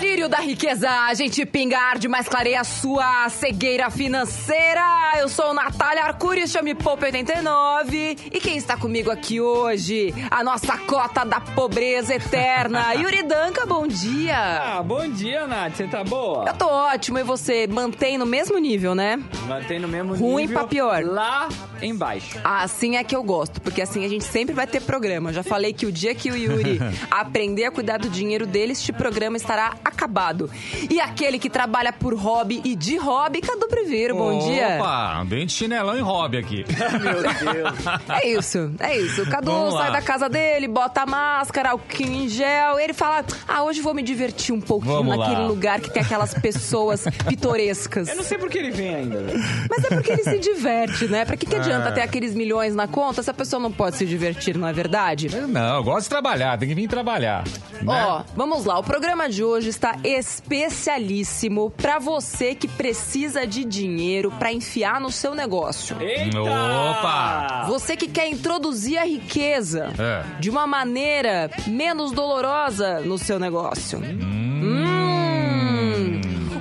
[0.00, 4.82] Lírio da riqueza, a gente pinga, arde, mais clareia a sua cegueira financeira.
[5.18, 8.16] Eu sou Natália Arcuri, chame Poupe 89.
[8.30, 10.14] E quem está comigo aqui hoje?
[10.30, 12.92] A nossa cota da pobreza eterna.
[13.00, 14.36] Yuri Danca, bom dia.
[14.36, 15.76] Ah, bom dia, Nath.
[15.76, 16.44] Você tá boa?
[16.46, 19.18] Eu tô ótimo, e você mantém no mesmo nível, né?
[19.48, 20.58] Mantém no mesmo Ruim nível.
[20.58, 21.02] pra pior.
[21.04, 21.48] Lá
[21.80, 22.38] embaixo.
[22.44, 25.32] Assim é que eu gosto, porque assim a gente sempre vai ter programa.
[25.32, 26.78] Já falei que o dia que o Yuri
[27.10, 30.50] aprender a cuidar do dinheiro dele, este programa estará acabado.
[30.90, 34.76] E aquele que trabalha por hobby e de hobby, Cadu Priveiro, bom dia.
[34.80, 36.64] Opa, bem de chinelão e hobby aqui.
[37.02, 37.74] Meu Deus.
[38.08, 39.22] É isso, é isso.
[39.22, 39.82] O Cadu Vamos lá.
[39.82, 43.94] sai da casa dele, bota a máscara, alquinho em gel, ele fala: Ah, hoje vou
[43.94, 45.46] me divertir um pouquinho Vamos naquele lá.
[45.46, 48.08] lugar que tem aquelas pessoas pitorescas.
[48.08, 49.20] Eu não sei por que ele vem ainda.
[49.22, 49.38] velho.
[49.70, 51.24] Mas é porque ele se diverte, né?
[51.24, 54.06] Pra que, que adianta ter aqueles milhões na conta se a pessoa não pode se
[54.06, 55.28] divertir, não é verdade?
[55.46, 57.44] Não, eu gosto de trabalhar, tem que vir trabalhar.
[57.82, 58.04] né?
[58.06, 58.78] Ó, vamos lá.
[58.78, 65.10] O programa de hoje está especialíssimo pra você que precisa de dinheiro pra enfiar no
[65.12, 65.96] seu negócio.
[66.00, 66.40] Eita!
[66.40, 67.64] Opa!
[67.68, 70.24] Você que quer introduzir a riqueza É.
[70.40, 73.98] de uma maneira menos dolorosa no seu negócio.
[73.98, 74.86] Hum.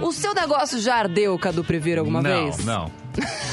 [0.02, 2.66] O seu negócio já ardeu, Cadu Prever, alguma não, vez?
[2.66, 2.91] Não,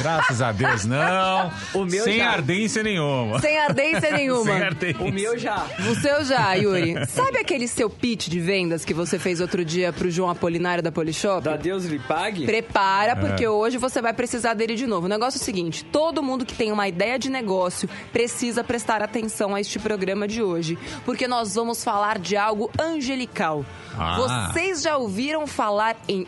[0.00, 1.50] Graças a Deus, não.
[1.74, 2.30] O meu Sem já.
[2.30, 3.40] ardência nenhuma.
[3.40, 4.44] Sem ardência nenhuma.
[4.44, 5.02] Sem ardência.
[5.04, 5.66] O meu já.
[5.90, 6.94] O seu já, Yuri.
[7.08, 10.90] Sabe aquele seu pitch de vendas que você fez outro dia pro João Apolinário da
[10.90, 11.42] Polishop?
[11.42, 12.44] Da Deus lhe pague?
[12.46, 13.50] Prepara, porque É.
[13.50, 15.06] hoje você vai precisar dele de novo.
[15.06, 19.02] O negócio é o seguinte: todo mundo que tem uma ideia de negócio precisa prestar
[19.02, 23.64] atenção a este programa de hoje, porque nós vamos falar de algo angelical.
[23.98, 24.16] Ah.
[24.50, 26.26] Vocês já ouviram falar em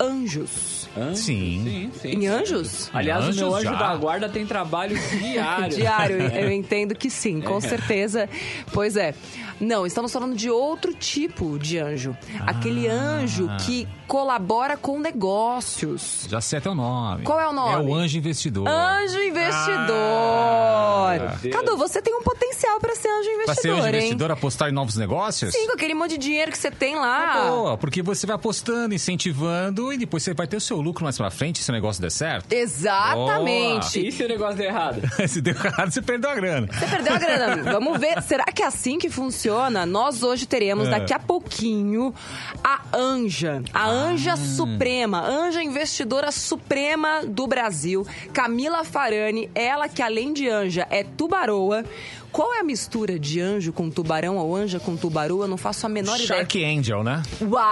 [0.00, 0.81] anjos?
[1.14, 1.62] Sim.
[1.64, 2.08] Sim, sim.
[2.10, 2.90] Em anjos?
[2.92, 3.88] Aliás, o meu Anjos anjo já.
[3.88, 5.76] da guarda tem trabalho diário.
[5.76, 8.28] Diário, eu entendo que sim, com certeza.
[8.72, 9.14] Pois é.
[9.60, 12.16] Não, estamos falando de outro tipo de anjo.
[12.40, 16.26] Aquele anjo que colabora com negócios.
[16.28, 17.24] Já sei até o nome.
[17.24, 17.72] Qual é o nome?
[17.72, 18.68] É o anjo investidor.
[18.68, 21.18] Anjo investidor.
[21.18, 21.56] meu Deus.
[21.56, 23.96] Cadu, você tem um potencial pra ser anjo Pra ser investidor, anjo hein?
[23.96, 25.50] investidor, apostar em novos negócios?
[25.54, 27.48] Sim, com aquele monte de dinheiro que você tem lá.
[27.48, 31.16] Boa, porque você vai apostando, incentivando e depois você vai ter o seu lucro mais
[31.16, 32.52] pra frente se o negócio der certo.
[32.52, 34.08] Exatamente.
[34.08, 35.00] E se o negócio der errado?
[35.26, 36.68] se deu errado, você perdeu a grana.
[36.70, 37.62] Você perdeu a grana.
[37.72, 38.20] Vamos ver.
[38.20, 39.86] Será que é assim que funciona?
[39.86, 40.90] Nós hoje teremos É.
[40.90, 42.14] daqui a pouquinho
[42.62, 43.62] a Anja.
[43.72, 44.01] A Anja
[44.36, 45.20] Suprema.
[45.20, 48.06] Anja investidora suprema do Brasil.
[48.32, 49.50] Camila Farani.
[49.54, 51.84] Ela que além de anja é tubaroa.
[52.32, 55.44] Qual é a mistura de anjo com tubarão ou anja com tubaroa?
[55.44, 56.28] Eu não faço a menor ideia.
[56.28, 57.22] Shark Angel, né?
[57.42, 57.62] Uau!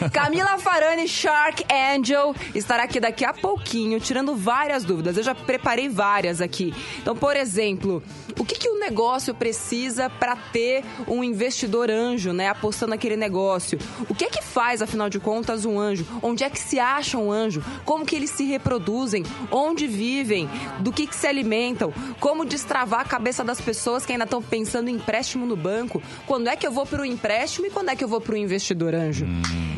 [0.12, 5.16] Camila Farani, Shark Angel, estará aqui daqui a pouquinho, tirando várias dúvidas.
[5.16, 6.74] Eu já preparei várias aqui.
[6.98, 8.02] Então, por exemplo,
[8.38, 12.48] o que, que o negócio precisa para ter um investidor anjo, né?
[12.48, 13.78] Apostando naquele negócio.
[14.08, 16.06] O que é que faz, afinal de contas, um anjo?
[16.22, 17.62] Onde é que se acha um anjo?
[17.84, 19.24] Como que eles se reproduzem?
[19.50, 20.48] Onde vivem?
[20.80, 21.92] Do que, que se alimentam?
[22.20, 26.02] Como destravar a cabeça das pessoas que ainda estão pensando em empréstimo no banco?
[26.26, 28.34] Quando é que eu vou para o empréstimo e quando é que eu vou para
[28.34, 29.26] o investidor anjo?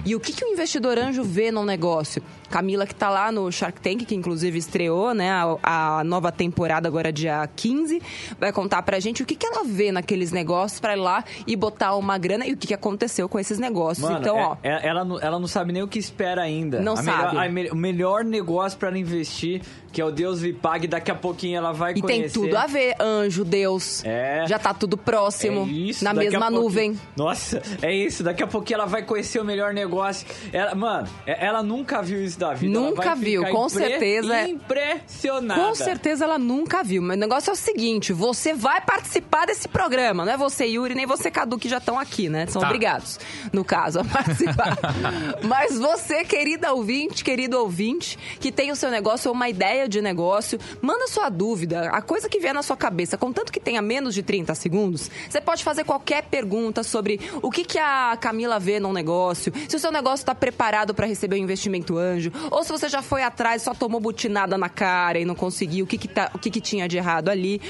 [0.04, 2.22] E o que, que o investidor anjo vê num negócio?
[2.48, 5.30] Camila, que tá lá no Shark Tank, que inclusive estreou, né?
[5.30, 8.00] A, a nova temporada agora dia 15,
[8.38, 11.56] vai contar pra gente o que, que ela vê naqueles negócios pra ir lá e
[11.56, 14.05] botar uma grana e o que, que aconteceu com esses negócios.
[14.12, 14.56] Mano, então, é- ó.
[14.62, 16.80] é- ela, não- ela não sabe nem o que espera ainda.
[16.80, 17.28] Não A sabe.
[17.36, 19.62] Melhor, a me- o melhor negócio pra ela investir,
[19.92, 22.22] que é o Deus lhe pague, daqui a pouquinho ela vai E conhecer.
[22.22, 24.04] tem tudo a ver, anjo, Deus.
[24.04, 24.44] É.
[24.46, 26.98] Já tá tudo próximo, É isso, na mesma nuvem.
[27.16, 28.22] Nossa, é isso.
[28.22, 30.26] Daqui a pouquinho ela vai conhecer o melhor negócio.
[30.52, 32.76] Ela, mano, é- ela nunca viu isso da vida.
[32.78, 34.48] Ela Nunca vai viu, ficar com impre- certeza.
[34.48, 35.60] Impressionada.
[35.60, 37.02] Com certeza ela nunca viu.
[37.02, 40.24] Mas o negócio é o seguinte: você vai participar desse programa.
[40.24, 42.46] Não é você, Yuri, nem você, Cadu, que já estão aqui, né?
[42.46, 42.68] São Tá.
[42.68, 43.18] obrigados,
[43.52, 44.76] no caso, a participar.
[45.42, 50.00] Mas você, querida ouvinte, querido ouvinte, que tem o seu negócio ou uma ideia de
[50.00, 53.16] negócio, manda sua dúvida, a coisa que vier na sua cabeça.
[53.16, 57.64] Contanto que tenha menos de 30 segundos, você pode fazer qualquer pergunta sobre o que,
[57.64, 61.38] que a Camila vê num negócio, se o seu negócio está preparado para receber o
[61.38, 65.34] investimento anjo, ou se você já foi atrás, só tomou butinada na cara e não
[65.34, 67.60] conseguiu, o que, que, tá, o que, que tinha de errado ali.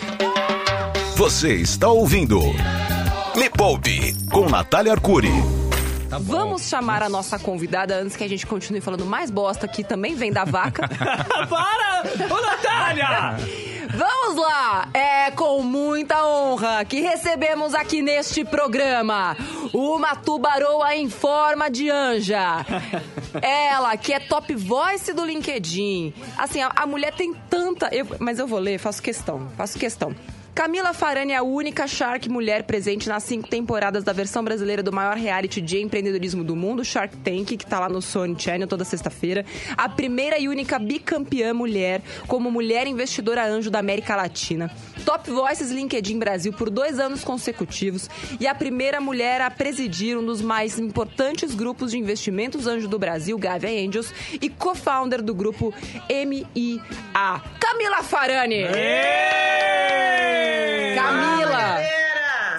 [1.16, 2.40] Você está ouvindo
[3.36, 5.65] Me Poupe com Natália Arcuri.
[6.08, 6.18] Tá.
[6.18, 10.14] Vamos chamar a nossa convidada antes que a gente continue falando mais bosta, que também
[10.14, 10.86] vem da vaca.
[11.48, 12.02] Para!
[12.32, 13.36] Ô, Natália!
[13.94, 14.88] Vamos lá!
[14.94, 19.36] É com muita honra que recebemos aqui neste programa
[19.72, 22.64] uma tubaroa em forma de anja.
[23.42, 26.14] Ela, que é top voice do LinkedIn.
[26.38, 27.88] Assim, a, a mulher tem tanta.
[27.92, 29.48] eu- mas eu vou ler, faço questão.
[29.56, 30.14] Faço questão.
[30.56, 34.90] Camila Farani é a única Shark mulher presente nas cinco temporadas da versão brasileira do
[34.90, 38.82] maior reality de empreendedorismo do mundo, Shark Tank, que tá lá no Sony Channel toda
[38.82, 39.44] sexta-feira.
[39.76, 44.70] A primeira e única bicampeã mulher como mulher investidora anjo da América Latina.
[45.04, 48.08] Top Voices LinkedIn Brasil por dois anos consecutivos
[48.40, 52.98] e a primeira mulher a presidir um dos mais importantes grupos de investimentos anjo do
[52.98, 54.10] Brasil, Gavia Angels,
[54.40, 55.74] e co-founder do grupo
[56.08, 57.42] MIA.
[57.60, 58.64] Camila Farani!
[60.96, 61.45] Camila!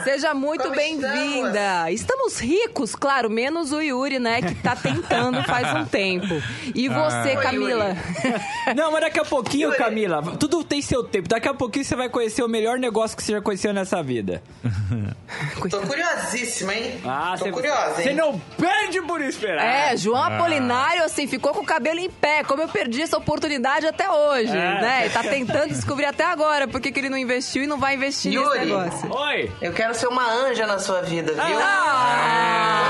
[0.07, 1.91] Seja muito bem-vinda.
[1.91, 6.41] Estamos ricos, claro, menos o Yuri, né, que tá tentando faz um tempo.
[6.73, 7.93] E você, Oi, Camila?
[8.73, 11.27] Não, mas daqui a pouquinho, Camila, tudo tem seu tempo.
[11.27, 14.41] Daqui a pouquinho você vai conhecer o melhor negócio que você já conheceu nessa vida.
[15.69, 17.01] Tô curiosíssima, hein?
[17.05, 18.15] Ah, Tô você- curiosa, Você hein?
[18.15, 19.63] não perde por esperar.
[19.91, 22.45] É, João Apolinário, assim, ficou com o cabelo em pé.
[22.45, 24.81] Como eu perdi essa oportunidade até hoje, É.
[24.81, 25.07] né?
[25.07, 28.31] E tá tentando descobrir até agora por que ele não investiu e não vai investir
[28.31, 28.59] nesse Yuri.
[28.65, 29.13] negócio.
[29.13, 29.51] Oi.
[29.61, 31.59] Eu quero ser uma anja na sua vida, viu?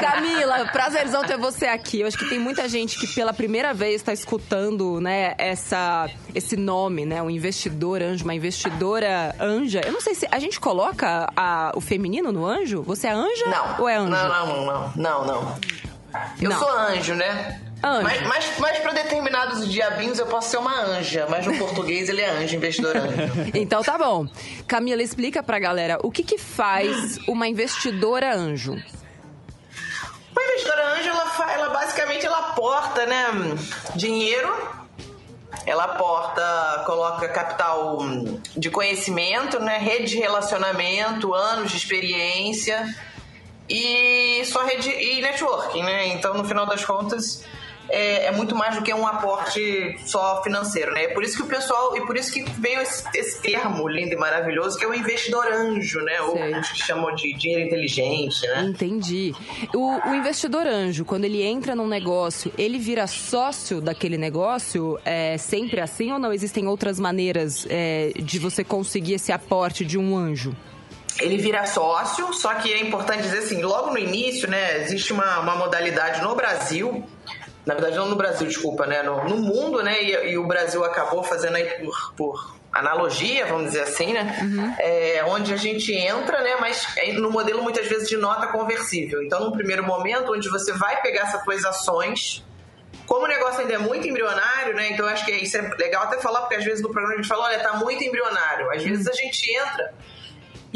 [0.00, 2.00] Camila, prazerzão ter você aqui.
[2.00, 6.56] Eu acho que tem muita gente que pela primeira vez está escutando, né, essa, esse
[6.56, 9.80] nome, né, um investidor anjo, uma investidora anja.
[9.84, 12.82] Eu não sei se a gente coloca a- o feminino no anjo.
[12.82, 13.76] Você é anja Não.
[13.80, 14.10] ou é anjo?
[14.10, 15.58] Não, não, não, não, não, não.
[16.40, 16.58] Eu Não.
[16.58, 17.60] sou anjo, né?
[17.82, 18.02] Anjo.
[18.02, 22.22] Mas, mas, mas pra determinados diabinhos eu posso ser uma anja, mas no português ele
[22.22, 23.50] é anjo, investidor anjo.
[23.54, 24.26] Então tá bom.
[24.66, 28.72] Camila, explica pra galera o que que faz uma investidora anjo.
[28.72, 33.26] Uma investidora anjo, ela, ela basicamente ela aporta, né,
[33.94, 34.52] dinheiro,
[35.64, 42.94] ela aporta, coloca capital hum, de conhecimento, né, rede de relacionamento, anos de experiência
[43.68, 46.08] e só rede e networking, né?
[46.08, 47.44] Então, no final das contas,
[47.88, 51.04] é, é muito mais do que um aporte só financeiro, né?
[51.04, 54.12] É por isso que o pessoal, e por isso que veio esse, esse termo lindo
[54.12, 56.20] e maravilhoso, que é o investidor anjo, né?
[56.22, 58.62] Ou que chamam de dinheiro inteligente, né?
[58.68, 59.34] Entendi.
[59.74, 64.98] O, o investidor anjo, quando ele entra num negócio, ele vira sócio daquele negócio?
[65.04, 66.32] É sempre assim ou não?
[66.32, 70.54] Existem outras maneiras é, de você conseguir esse aporte de um anjo?
[71.20, 75.40] ele vira sócio, só que é importante dizer assim, logo no início, né, existe uma,
[75.40, 77.04] uma modalidade no Brasil,
[77.66, 80.84] na verdade não no Brasil, desculpa, né, no, no mundo, né, e, e o Brasil
[80.84, 86.40] acabou fazendo aí por, por analogia, vamos dizer assim, né, é, onde a gente entra,
[86.42, 89.20] né, mas é no modelo muitas vezes de nota conversível.
[89.22, 92.44] Então, num primeiro momento, onde você vai pegar essas suas ações,
[93.04, 94.90] como o negócio ainda é muito embrionário, né?
[94.90, 97.28] Então acho que isso é legal até falar, porque às vezes no programa a gente
[97.28, 98.68] fala, olha, tá muito embrionário.
[98.72, 99.94] Às vezes a gente entra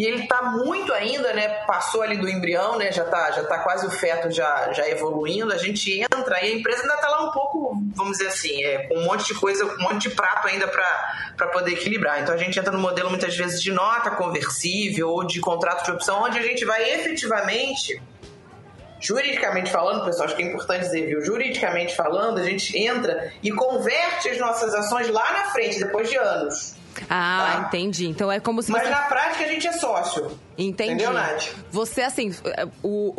[0.01, 1.47] e ele tá muito ainda, né?
[1.67, 2.91] Passou ali do embrião, né?
[2.91, 5.53] Já tá, já tá quase o feto já, já evoluindo.
[5.53, 8.87] A gente entra e a empresa ainda tá lá um pouco, vamos dizer assim, é,
[8.89, 12.23] com um monte de coisa, um monte de prato ainda para poder equilibrar.
[12.23, 15.91] Então a gente entra no modelo muitas vezes de nota conversível ou de contrato de
[15.91, 18.01] opção, onde a gente vai efetivamente
[18.99, 21.21] juridicamente falando, pessoal, acho que é importante dizer, viu?
[21.21, 26.17] Juridicamente falando, a gente entra e converte as nossas ações lá na frente, depois de
[26.17, 26.80] anos.
[27.09, 27.67] Ah, Tá.
[27.69, 28.07] entendi.
[28.09, 28.91] Então é como se Mas você...
[28.91, 30.31] na prática a gente é sócio.
[30.59, 30.93] Entendi.
[30.93, 31.47] Entendeu, Nath?
[31.73, 32.35] Você, assim,
[32.83, 33.15] o,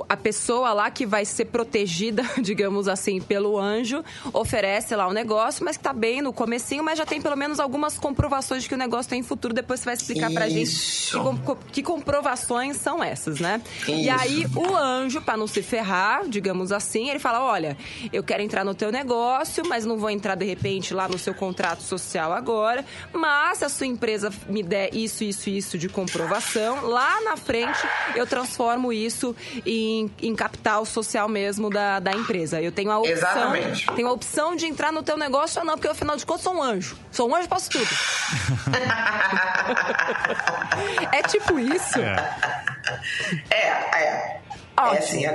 [0.00, 4.02] o- a pessoa lá que vai ser protegida, digamos assim, pelo anjo,
[4.32, 7.60] oferece lá o negócio, mas que tá bem no comecinho, mas já tem pelo menos
[7.60, 9.52] algumas comprovações de que o negócio tem futuro.
[9.52, 11.20] Depois você vai explicar pra gente Isso.
[11.44, 13.60] que, que comprovações são essas, né?
[13.86, 14.20] E Isso.
[14.20, 17.76] aí, o anjo, pra não se ferrar, digamos assim, ele fala, olha,
[18.10, 21.34] eu quero entrar no teu negócio, mas não vou entrar, de repente, lá no seu
[21.34, 22.84] contrato social agora,
[23.16, 27.36] mas se a sua empresa me der isso, isso e isso de comprovação, lá na
[27.36, 27.78] frente
[28.14, 32.60] eu transformo isso em, em capital social mesmo da, da empresa.
[32.60, 33.86] Eu tenho a opção, Exatamente.
[33.94, 36.54] tenho a opção de entrar no teu negócio ou não, porque afinal de contas sou
[36.54, 36.96] um anjo.
[37.10, 37.86] Sou um anjo, posso tudo.
[41.12, 41.98] é tipo isso.
[43.50, 44.40] É, é.
[44.76, 44.94] Ótimo.
[44.94, 45.34] É assim, a,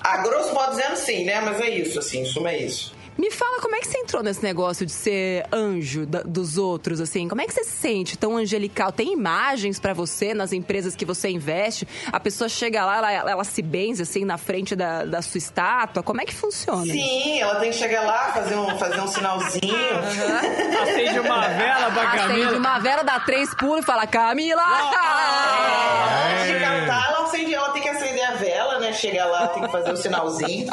[0.00, 1.40] a grosso modo dizendo sim, né?
[1.40, 2.94] Mas é isso, assim, em suma é isso.
[3.18, 7.00] Me fala como é que você entrou nesse negócio de ser anjo da- dos outros,
[7.00, 7.26] assim?
[7.28, 8.92] Como é que você se sente tão angelical?
[8.92, 11.86] Tem imagens pra você nas empresas que você investe?
[12.12, 16.00] A pessoa chega lá, ela, ela se benze, assim, na frente da, da sua estátua?
[16.02, 16.84] Como é que funciona?
[16.84, 19.74] Sim, ela tem que chegar lá, fazer um, fazer um sinalzinho.
[20.82, 22.58] Acende uma vela pra Acende Camila.
[22.58, 24.62] uma vela, dá três pulos e fala, Camila!
[24.62, 28.92] É, antes de cantar, ela, acende, ela tem que acender a vela, né?
[28.92, 30.68] Chegar lá, tem que fazer o sinalzinho.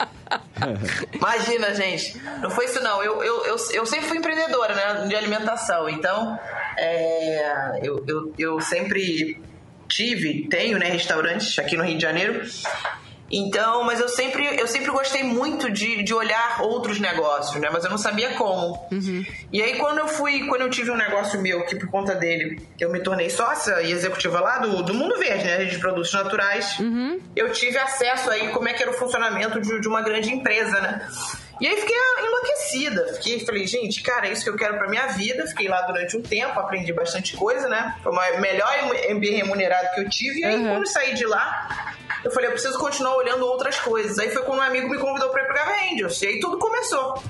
[1.13, 2.19] Imagina, gente.
[2.41, 3.03] Não foi isso, não.
[3.03, 5.07] Eu, eu, eu, eu sempre fui empreendedora, né?
[5.07, 5.89] De alimentação.
[5.89, 6.39] Então,
[6.77, 9.41] é, eu, eu, eu sempre
[9.87, 10.89] tive, tenho, né?
[10.89, 12.41] Restaurantes aqui no Rio de Janeiro.
[13.31, 17.69] Então, mas eu sempre, eu sempre gostei muito de, de olhar outros negócios, né?
[17.73, 18.87] Mas eu não sabia como.
[19.51, 22.61] E aí, quando eu fui, quando eu tive um negócio meu, que por conta dele
[22.79, 25.65] eu me tornei sócia e executiva lá do, do Mundo Verde, né?
[25.65, 26.77] De produtos naturais,
[27.35, 30.79] eu tive acesso aí como é que era o funcionamento de, de uma grande empresa,
[30.79, 31.07] né?
[31.59, 33.13] E aí fiquei enlouquecida.
[33.13, 35.47] Fiquei, falei, gente, cara, é isso que eu quero pra minha vida.
[35.47, 37.95] Fiquei lá durante um tempo, aprendi bastante coisa, né?
[38.03, 38.69] Foi o melhor
[39.15, 40.41] MBA remunerado que eu tive.
[40.41, 40.67] E aí, Uhum.
[40.73, 44.17] quando saí de lá, eu falei, eu preciso continuar olhando outras coisas.
[44.19, 46.21] Aí foi quando um amigo me convidou pra ir Gava Angels.
[46.21, 47.21] E aí tudo começou.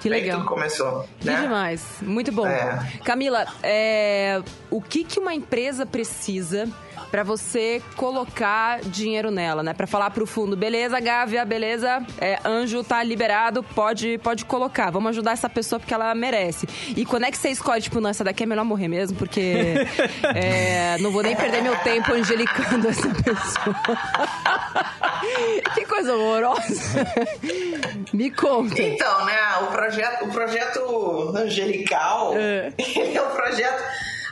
[0.00, 0.38] Que Aí legal.
[0.38, 1.08] tudo começou.
[1.20, 1.42] Que né?
[1.42, 1.84] demais.
[2.02, 2.46] Muito bom.
[2.46, 2.98] É.
[3.04, 6.68] Camila, é, o que, que uma empresa precisa
[7.12, 9.74] pra você colocar dinheiro nela, né?
[9.74, 14.90] Pra falar pro fundo, beleza, Gávea, beleza, é, anjo tá liberado, pode, pode colocar.
[14.90, 16.66] Vamos ajudar essa pessoa porque ela merece.
[16.96, 19.74] E quando é que você escolhe, tipo, não, essa daqui é melhor morrer mesmo, porque
[20.34, 23.76] é, não vou nem perder meu tempo angelicando essa pessoa.
[25.74, 27.06] que coisa horrorosa.
[28.12, 28.80] Me conta.
[28.82, 32.72] Então, né, o projeto, o projeto angelical, É.
[32.78, 33.82] ele é um projeto,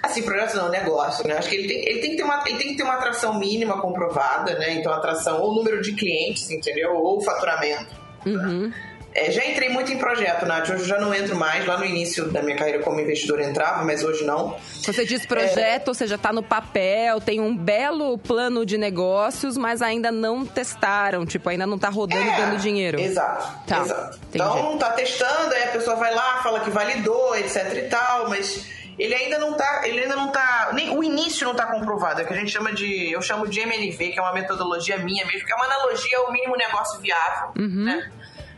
[0.03, 1.37] assim, projeto não, negócio, né?
[1.37, 3.39] Acho que ele tem, ele tem que ter uma, ele tem que ter uma atração
[3.39, 4.75] mínima comprovada, né?
[4.75, 6.95] Então, atração ou número de clientes, entendeu?
[6.95, 7.95] Ou faturamento.
[8.27, 8.73] Uhum.
[9.13, 10.71] É, já entrei muito em projeto, Nath.
[10.71, 11.67] Hoje eu já não entro mais.
[11.67, 14.57] Lá no início da minha carreira como investidor eu entrava, mas hoje não.
[14.85, 19.83] Você diz projeto, ou seja, tá no papel, tem um belo plano de negócios, mas
[19.83, 23.01] ainda não testaram, tipo, ainda não tá rodando É, dando dinheiro.
[23.01, 23.67] Exato.
[23.67, 24.21] Tá, exato.
[24.33, 28.65] Então tá testando, aí a pessoa vai lá, fala que validou, etc e tal, mas
[29.03, 32.25] ele ainda não tá, ele ainda não tá, nem o início não tá comprovado, é
[32.25, 35.25] o que a gente chama de, eu chamo de MNV, que é uma metodologia minha
[35.27, 37.85] mesmo, que é uma analogia ao mínimo negócio viável, Uhum.
[37.85, 38.11] né?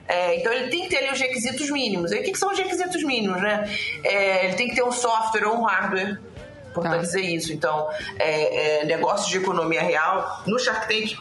[0.09, 2.13] É, então ele tem que ter ali os requisitos mínimos.
[2.13, 3.71] Aí o que, que são os requisitos mínimos, né?
[4.05, 6.21] É, ele tem que ter um software ou um hardware.
[6.71, 6.99] Importante Tá.
[7.03, 7.53] dizer isso.
[7.53, 10.43] Então, é, é, negócios de economia real.
[10.47, 11.17] No Shark Tank,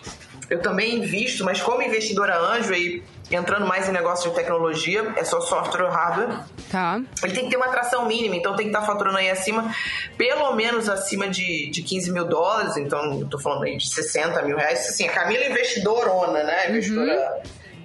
[0.49, 3.03] eu também invisto, mas como investidora anjo e
[3.35, 6.39] entrando mais em negócios de tecnologia, é só software ou hardware.
[6.69, 7.01] Tá.
[7.23, 9.73] Ele tem que ter uma atração mínima, então tem que estar faturando aí acima,
[10.17, 14.41] pelo menos acima de, de 15 mil dólares, então eu tô falando aí de 60
[14.43, 14.79] mil reais.
[14.89, 16.69] Assim, a Camila é investidorona, né?
[16.69, 17.41] Investidora.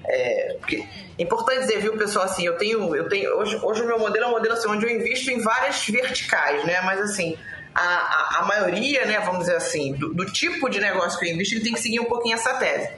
[0.08, 0.86] É, porque,
[1.18, 2.94] é importante dizer, viu, pessoal, assim, eu tenho.
[2.94, 5.40] Eu tenho hoje, hoje o meu modelo é um modelo assim, onde eu invisto em
[5.40, 6.80] várias verticais, né?
[6.82, 7.36] Mas assim.
[7.74, 11.34] A, a, a maioria, né, vamos dizer assim, do, do tipo de negócio que eu
[11.34, 12.88] invisto, ele tem que seguir um pouquinho essa tese.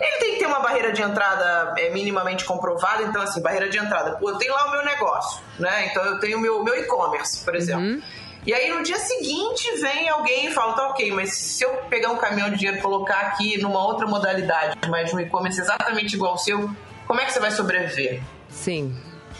[0.00, 3.78] Ele tem que ter uma barreira de entrada é, minimamente comprovada, então assim, barreira de
[3.78, 4.16] entrada.
[4.16, 5.86] Pô, eu tenho lá o meu negócio, né?
[5.86, 8.02] Então eu tenho o meu, meu e-commerce, por exemplo.
[8.46, 12.10] E aí no dia seguinte vem alguém e fala, tá ok, mas se eu pegar
[12.10, 16.32] um caminhão de dinheiro e colocar aqui numa outra modalidade, mas um e-commerce exatamente igual
[16.32, 16.68] ao seu,
[17.06, 18.20] como é que você vai sobreviver?
[18.50, 18.94] Sim.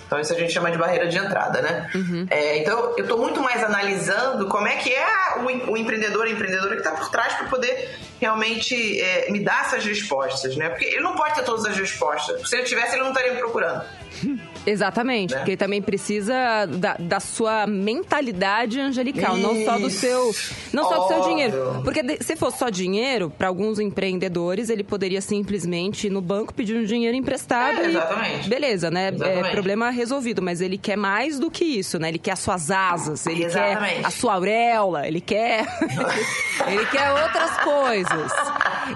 [0.06, 1.90] Então isso a gente chama de barreira de entrada, né?
[2.30, 5.06] É, então eu estou muito mais analisando como é que é
[5.38, 9.62] o, o empreendedor, a empreendedora que está por trás para poder realmente é, me dar
[9.66, 10.68] essas respostas, né?
[10.71, 12.49] Porque ele não pode ter todas as respostas.
[12.49, 13.83] Se ele tivesse, ele não estaria me procurando.
[14.66, 15.40] Exatamente, Né?
[15.40, 19.99] porque ele também precisa da, da sua mentalidade angelical, não só do Isso.
[20.00, 20.35] seu,
[20.73, 21.80] não só do seu dinheiro.
[21.85, 26.76] Porque se fosse só dinheiro, para alguns empreendedores, ele poderia simplesmente ir no banco pedir
[26.76, 28.49] um dinheiro emprestado É, e exatamente.
[28.49, 29.09] beleza, né?
[29.09, 29.50] É Exatamente.
[29.50, 32.09] problema resolvido, mas ele quer mais do que isso, né?
[32.09, 33.97] Ele quer as suas asas, ele Exatamente.
[34.00, 35.66] quer a sua auréola, ele quer
[36.68, 38.03] ele quer outras coisas.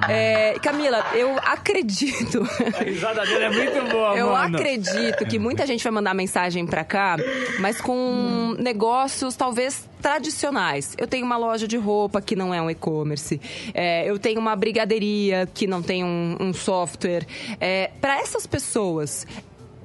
[0.08, 2.42] É, Camila, eu acredito
[2.78, 4.56] A risada dele é muito boa, eu mano.
[4.56, 7.16] acredito que muita gente vai mandar mensagem pra cá,
[7.58, 10.94] mas com negócios talvez tradicionais.
[10.98, 13.40] Eu tenho uma loja de roupa que não é um e-commerce.
[13.74, 17.26] É, eu tenho uma brigadeiria que não tem um, um software.
[17.60, 19.26] É, Para essas pessoas,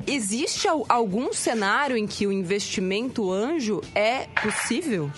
[0.05, 5.09] existe al- algum cenário em que o investimento anjo é possível?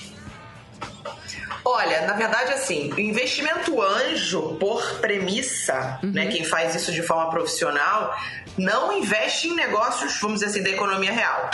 [1.63, 6.11] Olha, na verdade, assim, o investimento anjo, por premissa, Uhum.
[6.11, 8.15] né, quem faz isso de forma profissional,
[8.57, 11.49] não investe em negócios, vamos dizer assim, da economia real.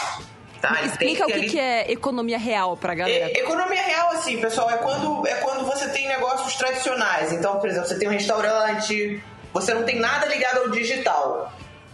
[0.62, 0.80] Tá?
[0.84, 3.32] Explica o que, ali- que é economia real pra galera.
[3.38, 7.32] Economia real, assim, pessoal, é quando, é quando você tem negócios tradicionais.
[7.34, 11.52] Então, por exemplo, você tem um restaurante, você não tem nada ligado ao digital.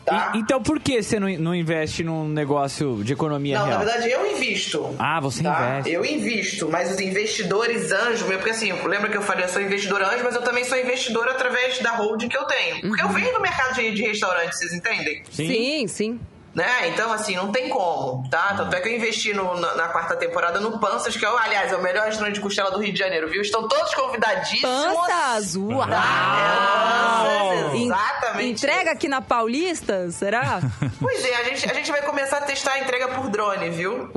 [0.08, 0.32] Tá?
[0.34, 3.80] E- então por que você não, não investe num negócio de economia Não, real?
[3.80, 4.96] na verdade eu invisto.
[4.98, 5.50] Ah, você tá?
[5.82, 5.92] investe.
[5.92, 9.62] Eu invisto, mas os investidores anjo, meu, porque assim, lembra que eu falei, eu sou
[9.62, 12.80] investidor anjo, mas eu também sou investidor através da holding que eu tenho.
[12.82, 15.22] Porque eu venho do mercado de, de restaurante, vocês entendem?
[15.30, 16.20] Sim, sim.
[16.58, 16.88] Né?
[16.88, 18.56] Então, assim, não tem como, tá?
[18.58, 21.72] Tanto é que eu investi no- na, na quarta temporada no Panças, que é, aliás,
[21.72, 23.44] é o melhor restaurante de costela do Rio de Janeiro, viu?
[23.44, 24.64] Estão todos convidadíssimos.
[24.98, 25.56] Panças!
[25.56, 25.84] Uau!
[25.84, 28.50] É, Panças, En- exatamente.
[28.66, 30.60] Entrega aqui na Paulista, será?
[31.00, 34.10] Pois é, a gente, a gente vai começar a testar a entrega por drone, viu?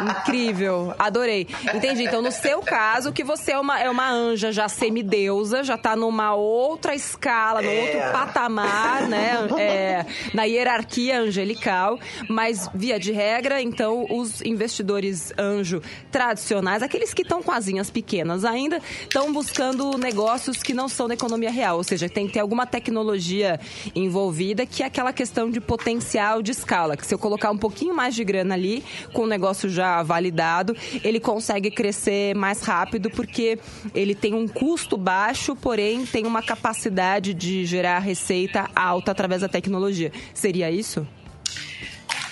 [0.00, 1.48] Incrível, adorei.
[1.74, 2.04] Entendi.
[2.04, 5.96] Então, no seu caso, que você é uma, é uma anja já semideusa, já tá
[5.96, 7.80] numa outra escala, no É.
[7.80, 9.47] outro patamar, né?
[9.68, 11.98] É, na hierarquia angelical.
[12.28, 18.44] Mas, via de regra, então, os investidores anjo tradicionais, aqueles que estão com asinhas pequenas
[18.44, 21.76] ainda, estão buscando negócios que não são da economia real.
[21.76, 23.60] Ou seja, tem que ter alguma tecnologia
[23.94, 26.96] envolvida, que é aquela questão de potencial de escala.
[26.96, 30.76] Que se eu colocar um pouquinho mais de grana ali, com o negócio já validado,
[31.02, 33.58] ele consegue crescer mais rápido, porque
[33.94, 39.48] ele tem um custo baixo, porém tem uma capacidade de gerar receita alta através da
[39.48, 40.10] tecnologia.
[40.32, 41.06] Seria isso?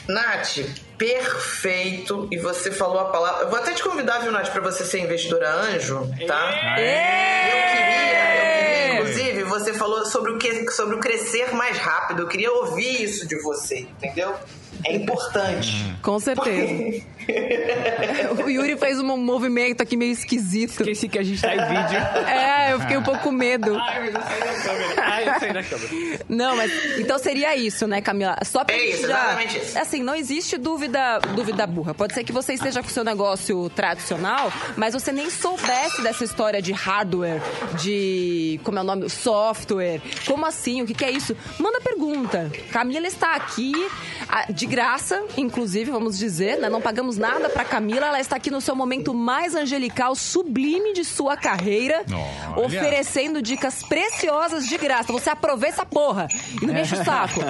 [0.08, 0.58] Nath,
[0.96, 2.28] perfeito.
[2.30, 3.44] E você falou a palavra.
[3.44, 6.50] Eu vou até te convidar, viu, Nath, pra você ser investidora anjo, tá?
[6.70, 12.22] Eu queria, eu queria, inclusive, você falou sobre o, que, sobre o crescer mais rápido.
[12.22, 14.34] Eu queria ouvir isso de você, entendeu?
[14.84, 15.96] É importante.
[16.02, 17.04] Com certeza.
[18.44, 20.80] o Yuri fez um movimento aqui meio esquisito.
[20.80, 21.98] Esqueci que a gente tá em vídeo.
[22.28, 23.76] É, eu fiquei um pouco com medo.
[23.76, 25.02] Ai, mas eu saí da câmera.
[25.02, 26.24] Ai, eu saí da câmera.
[26.28, 28.36] Não, mas então seria isso, né, Camila?
[28.44, 29.08] Só pra É isso, já...
[29.08, 29.78] exatamente isso.
[29.78, 31.94] Assim, não existe dúvida, dúvida burra.
[31.94, 36.24] Pode ser que você esteja com o seu negócio tradicional, mas você nem soubesse dessa
[36.24, 37.40] história de hardware,
[37.80, 40.00] de como é o nome, software.
[40.26, 40.82] Como assim?
[40.82, 41.36] O que, que é isso?
[41.58, 42.50] Manda pergunta.
[42.70, 43.72] Camila está aqui
[44.28, 46.68] ah, de graça, inclusive, vamos dizer, né?
[46.68, 48.06] Não pagamos nada pra Camila.
[48.06, 52.04] Ela está aqui no seu momento mais angelical, sublime de sua carreira,
[52.56, 52.66] Olha.
[52.66, 55.12] oferecendo dicas preciosas de graça.
[55.12, 56.26] Você aproveita essa porra
[56.60, 57.40] e não me enche o saco.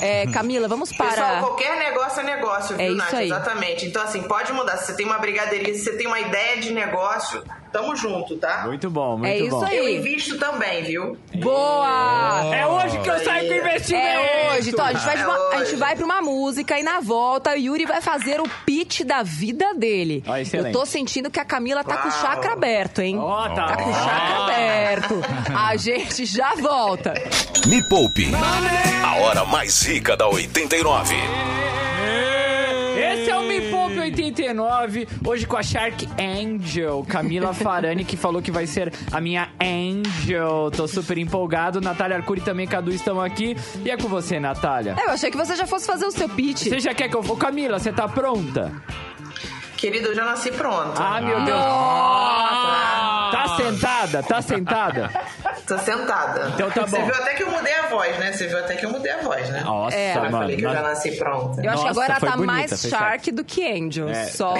[0.00, 1.40] É, Camila, vamos Pessoal, para.
[1.40, 3.14] qualquer negócio é negócio, viu, É isso Nath?
[3.14, 3.26] aí.
[3.26, 3.86] Exatamente.
[3.86, 4.76] Então, assim, pode mudar.
[4.76, 8.64] Se você tem uma brigadeiria, se você tem uma ideia de negócio, tamo junto, tá?
[8.66, 9.64] Muito bom, muito É isso bom.
[9.64, 9.76] aí.
[9.78, 11.16] Eu invisto também, viu?
[11.36, 12.50] Boa!
[12.54, 14.06] É hoje que eu saio com investimento.
[14.06, 16.82] É hoje, então a gente, vai É uma- a gente vai pra uma música e
[16.82, 20.22] na volta o Yuri vai fazer o pitch da vida dele.
[20.26, 20.74] Ó, excelente.
[20.74, 22.20] Eu tô sentindo que a Camila tá com o Uau.
[22.20, 23.18] chakra aberto, hein?
[23.18, 23.66] Ó, tá.
[23.68, 25.14] Tá com o chakra aberto.
[25.56, 27.14] A gente já volta.
[27.66, 28.30] Me Poupe.
[29.04, 31.14] A hora mais rica da 89.
[34.02, 38.42] Esse é o Me Poupe 89, hoje com a Shark Angel, Camila Farani, que falou
[38.42, 40.70] que vai ser a minha Angel.
[40.74, 41.80] Tô super empolgado.
[41.80, 43.56] Natália Arcuri também, Cadu, estão aqui.
[43.84, 44.96] E é com você, Natália.
[44.98, 46.64] É, eu achei que você já fosse fazer o seu pitch.
[46.68, 47.36] Você já quer que eu vou?
[47.36, 48.72] Camila, você tá pronta?
[49.76, 51.00] Querido, eu já nasci pronto.
[51.00, 51.60] Ah, meu Deus.
[53.32, 54.22] Tá sentada?
[54.22, 55.10] Tá sentada?
[55.66, 56.50] Tô sentada.
[56.54, 57.04] Então tá Você bom.
[57.06, 58.32] viu até que eu mudei a voz, né?
[58.32, 59.60] Você viu até que eu mudei a voz, né?
[59.64, 60.12] Nossa, É.
[60.16, 60.38] eu mano.
[60.38, 61.62] falei que eu já nasci pronta.
[61.62, 64.08] Eu acho que Nossa, agora ela tá bonita, mais Shark do que Angel.
[64.08, 64.24] É.
[64.26, 64.54] Só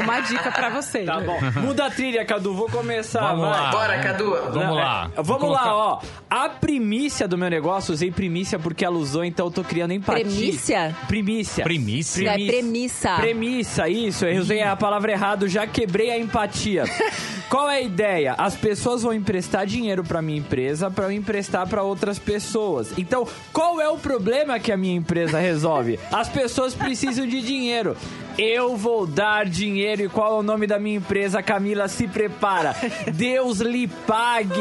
[0.00, 1.04] uma dica pra você.
[1.04, 1.38] Tá bom.
[1.60, 2.54] Muda a trilha, Cadu.
[2.54, 3.20] Vou começar.
[3.20, 3.60] Vamos vai.
[3.60, 3.70] lá.
[3.70, 4.30] Bora, Cadu.
[4.30, 5.10] Vamos Não, lá.
[5.16, 6.00] é, Vamos lá, ó.
[6.30, 10.24] A primícia do meu negócio, usei primícia porque ela usou, então eu tô criando empatia.
[10.24, 10.94] Premissa?
[11.06, 11.62] Primícia.
[11.64, 12.30] Primícia?
[12.30, 13.16] É premissa.
[13.16, 14.24] Premissa, isso.
[14.26, 16.84] Eu usei a palavra errado, já quebrei a empatia.
[17.48, 18.34] Qual é a ideia?
[18.36, 22.92] As pessoas vão emprestar dinheiro pra minha empresa pra eu emprestar pra outras pessoas.
[22.96, 25.98] Então, qual é o problema que a minha empresa resolve?
[26.12, 27.96] As pessoas precisam de dinheiro.
[28.38, 30.02] Eu vou dar dinheiro.
[30.02, 31.42] E qual é o nome da minha empresa?
[31.42, 32.74] Camila, se prepara.
[33.12, 34.54] Deus lhe pague.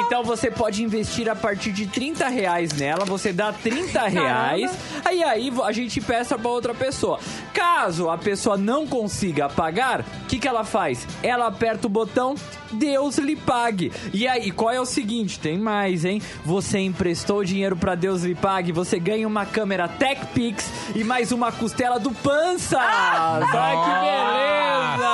[0.00, 3.04] Então você pode investir a partir de 30 reais nela.
[3.04, 4.70] Você dá 30 reais.
[5.04, 7.18] Aí aí a gente peça pra outra pessoa.
[7.52, 11.06] Caso a pessoa não consiga pagar, o que, que ela faz?
[11.22, 12.34] Ela aperta o botão
[12.74, 13.92] Deus lhe pague.
[14.12, 15.38] E aí, qual é o seguinte?
[15.38, 16.20] Tem mais, hein?
[16.44, 21.52] Você emprestou dinheiro pra Deus lhe pague, você ganha uma câmera TechPix e mais uma
[21.52, 22.78] costela do Pança.
[22.78, 25.04] Olha que beleza!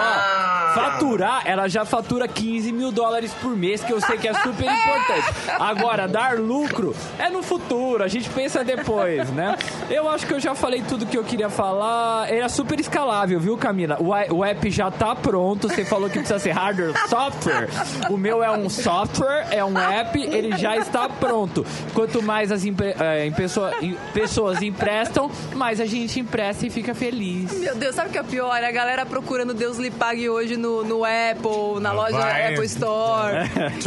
[0.00, 4.34] Ó, faturar, ela já fatura 15 mil dólares por mês, que eu sei que é
[4.34, 5.26] super importante.
[5.58, 9.56] Agora, dar lucro é no futuro, a gente pensa depois, né?
[9.90, 12.30] Eu acho que eu já falei tudo que eu queria falar.
[12.30, 13.96] Ele é super escalável, viu, Camila?
[14.00, 17.68] O, app já tá pronto, você falou que precisa ser hardware, software.
[18.10, 21.64] O meu é um software, é um app, ele já está pronto.
[21.94, 27.52] Quanto mais as em pessoa- em- pessoas emprestam, mais a gente empresta e fica feliz.
[27.58, 28.62] Meu Deus, sabe o que é o pior?
[28.62, 32.18] A galera procurando Deus lhe pague hoje no, no Apple, na loja.
[32.18, 33.34] Apple Store.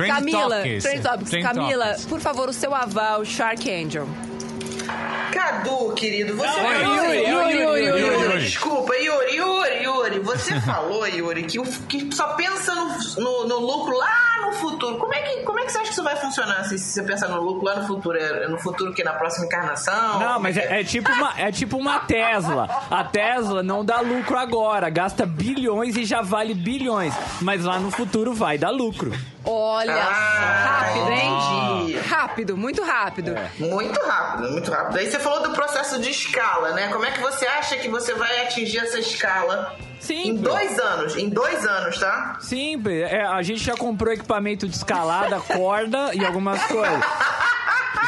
[0.05, 0.83] Trend Camila, Topics.
[0.83, 1.29] Trend Topics.
[1.29, 2.05] Trend Camila, Topics.
[2.05, 4.07] por favor, o seu aval, Shark Angel.
[5.31, 8.39] Cadu, querido, você Não, é falou- Yuri, é o Yuri, Yuri, Yuri, Yuri.
[8.43, 10.19] Desculpa, Yuri, Yuri, Yuri.
[10.19, 12.87] Você falou, Yuri, que, o- que só pensa no,
[13.17, 15.93] no- no lucro lá no futuro, como é que, como é que você acha que
[15.93, 16.59] isso vai funcionar?
[16.59, 19.45] assim, se você pensar no lucro lá no futuro, é no futuro que na próxima
[19.45, 20.19] encarnação?
[20.19, 22.67] Não, mas é, é tipo uma, é tipo uma Tesla.
[22.89, 27.13] A Tesla não dá lucro agora, gasta bilhões e já vale bilhões.
[27.41, 29.11] Mas lá no futuro vai dar lucro.
[29.43, 31.99] Olha, Ah, rápido, hein?
[32.07, 33.33] Rápido, muito rápido.
[33.57, 34.97] Muito rápido, muito rápido.
[34.99, 36.89] Aí você falou do processo de escala, né?
[36.89, 39.75] Como é que você acha que você vai atingir essa escala?
[39.99, 40.27] Simples.
[40.29, 42.37] Em dois anos, em dois anos, tá?
[42.39, 43.03] Simples.
[43.11, 47.01] É, a gente já comprou equipamento de escalada, corda e algumas coisas.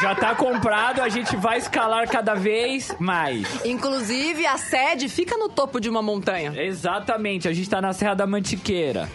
[0.01, 3.47] Já tá comprado, a gente vai escalar cada vez mais.
[3.65, 6.51] Inclusive, a sede fica no topo de uma montanha.
[6.55, 9.07] Exatamente, a gente tá na Serra da Mantiqueira.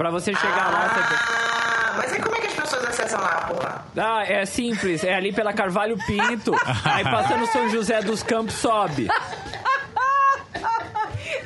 [0.00, 1.14] Pra você chegar lá, você...
[1.14, 3.84] Ah, mas aí como é que as pessoas acessam lá, porra?
[3.98, 6.52] Ah, é simples, é ali pela Carvalho Pinto,
[6.86, 9.08] aí passando São José dos Campos sobe.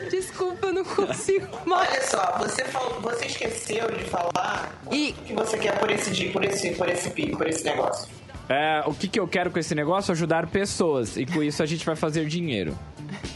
[0.09, 1.89] Desculpa, eu não consigo mais.
[1.91, 6.13] Olha só, você, falou, você esqueceu de falar E- o que você quer por esse
[6.13, 8.09] dia, por esse, por esse pico, por esse negócio.
[8.49, 10.13] É, o que, que eu quero com esse negócio?
[10.13, 11.17] Ajudar pessoas.
[11.17, 12.79] E com isso a gente vai fazer dinheiro.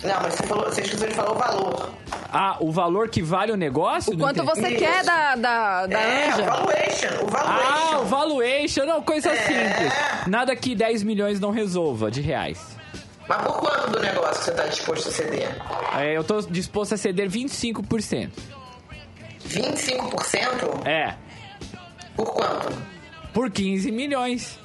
[0.05, 1.91] Não, mas você, falou, você esqueceu de falar o valor.
[2.31, 4.13] Ah, o valor que vale o negócio?
[4.13, 4.79] O Não quanto você Isso.
[4.79, 6.43] quer da, da, da é, o Anja?
[6.45, 7.95] valuation, o valuation.
[7.95, 8.85] Ah, o valuation.
[8.85, 9.37] Não, coisa É.
[9.37, 9.93] simples.
[10.27, 12.77] Nada que 10 milhões não resolva de reais.
[13.27, 15.49] Mas por quanto do negócio você está disposto a ceder?
[15.99, 18.31] É, eu tô disposto a ceder 25%.
[19.47, 20.87] 25%?
[20.87, 21.15] É,
[22.17, 22.73] Por quanto?
[23.33, 24.59] por 15 milhões.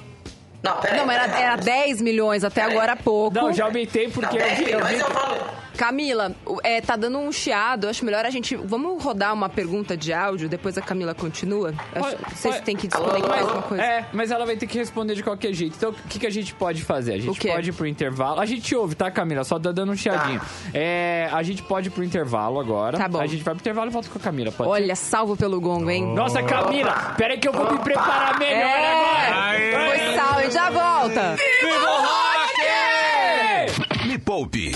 [0.62, 0.98] Não, peraí.
[0.98, 1.42] Não, era, peraí.
[1.42, 3.34] era 10 milhões até agora há pouco.
[3.36, 5.63] Não, já aumentei Não, porque eu 10 vi, eu milhões vi é o.
[5.76, 7.88] Camila, o- é, tá dando um chiado.
[7.88, 8.54] Acho melhor a gente.
[8.56, 11.74] Vamos rodar uma pergunta de áudio, depois a Camila continua.
[11.94, 13.52] Acho- Vocês têm que alô, mais alô?
[13.54, 13.82] uma coisa.
[13.82, 15.74] É, mas ela vai ter que responder de qualquer jeito.
[15.76, 17.12] Então, o que, que a gente pode fazer?
[17.14, 18.40] A O gente pode ir pro intervalo.
[18.40, 19.44] A gente ouve, tá, Camila?
[19.44, 20.40] Só tá dando um chiadinho.
[20.72, 22.96] É, a gente pode ir pro intervalo agora.
[22.98, 23.20] Tá bom.
[23.20, 24.74] A gente vai pro intervalo e volta com a Camila, pode ser?
[24.82, 26.04] Olha, salvo pelo gongo, hein?
[26.14, 29.58] Nossa, Camila, peraí que eu vou me preparar melhor agora.
[29.58, 31.36] É, foi sal e já volta.
[31.36, 32.34] Viva o rock!
[32.58, 32.93] Me
[34.24, 34.72] Poupe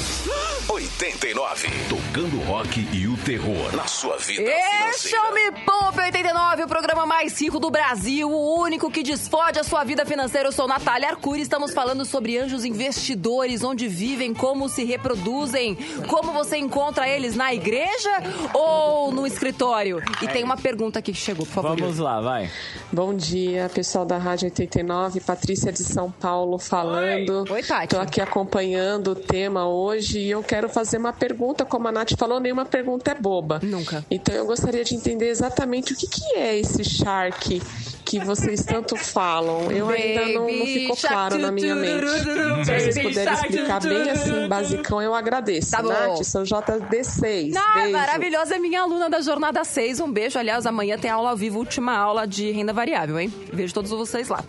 [0.69, 1.69] 89.
[1.89, 5.53] Tocando rock e o terror na sua vida Este é o financeira.
[5.53, 9.85] Me Poupe 89, o programa mais rico do Brasil, o único que desfode a sua
[9.85, 10.49] vida financeira.
[10.49, 16.33] Eu sou Natália Arcuri, estamos falando sobre anjos investidores, onde vivem, como se reproduzem, como
[16.33, 18.11] você encontra eles na igreja
[18.53, 20.03] ou no escritório.
[20.21, 21.79] E tem uma pergunta aqui que chegou, por favor.
[21.79, 22.51] Vamos lá, vai.
[22.93, 27.45] Bom dia, pessoal da Rádio 89, Patrícia de São Paulo falando.
[27.51, 27.85] Oi, Tati.
[27.85, 31.65] Estou aqui acompanhando o tema hoje e eu quero fazer uma pergunta.
[31.65, 33.61] Como a Nath falou, nenhuma pergunta é boba.
[33.63, 34.05] Nunca.
[34.11, 37.61] Então eu gostaria de entender exatamente o que, que é esse Shark
[38.09, 39.71] que vocês tanto falam.
[39.71, 42.09] Eu ainda não, não Baby ficou claro na minha mente.
[42.09, 45.71] Se vocês baby puderem explicar bem assim, basicão, eu agradeço.
[45.73, 45.91] Tá bom.
[45.91, 47.55] Nath, sou JD6.
[47.55, 47.93] Ah, Beijo.
[47.93, 50.01] maravilhosa, é minha aluna da Jornada 6.
[50.01, 50.39] Um beijo.
[50.39, 53.31] Aliás, amanhã tem aula ao vivo, última aula de renda variável, hein?
[53.53, 54.43] Vejo todos vocês lá.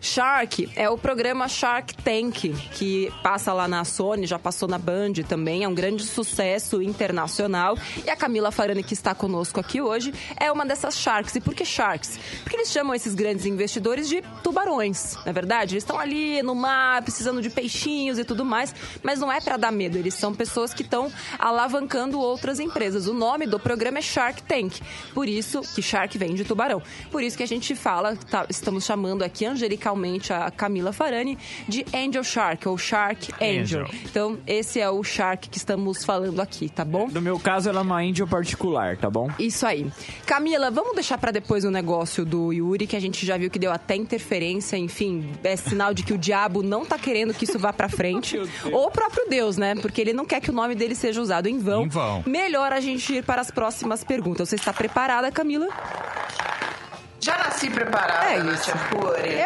[0.00, 5.14] Shark é o programa Shark Tank, que passa lá na Sony, já passou na Band
[5.28, 5.64] também.
[5.64, 7.76] É um grande sucesso internacional.
[8.04, 11.34] E a Camila Farani, que está conosco aqui hoje, é uma dessas Sharks.
[11.34, 12.18] E por que Sharks?
[12.42, 15.74] Porque eles chamam esses grandes investidores de tubarões, não é verdade?
[15.74, 19.56] Eles estão ali no mar, precisando de peixinhos e tudo mais, mas não é para
[19.56, 19.96] dar medo.
[19.98, 23.06] Eles são pessoas que estão alavancando outras empresas.
[23.06, 24.80] O nome do programa é Shark Tank.
[25.14, 26.82] Por isso que Shark vem de tubarão.
[27.10, 31.36] Por isso que a gente fala, tá- estamos chamando aqui angelicalmente a Camila Farani
[31.68, 33.80] de Angel Shark ou Shark Angel.
[33.84, 33.86] Angel.
[34.04, 37.08] Então, esse é o Shark que estamos falando aqui, tá bom?
[37.08, 39.28] No meu caso, ela é uma índia particular, tá bom?
[39.38, 39.90] Isso aí.
[40.26, 43.58] Camila, vamos deixar pra depois o negócio do Yuri, que a gente já viu que
[43.58, 47.58] deu até interferência, enfim, é sinal de que o diabo não tá querendo que isso
[47.58, 48.38] vá pra frente.
[48.72, 49.74] Ou o próprio Deus, né?
[49.76, 51.84] Porque ele não quer que o nome dele seja usado em vão.
[51.84, 52.22] Em vão.
[52.26, 54.48] Melhor a gente ir para as próximas perguntas.
[54.48, 55.68] Você está preparada, Camila?
[57.20, 58.70] Já nasci preparada, É Nath isso.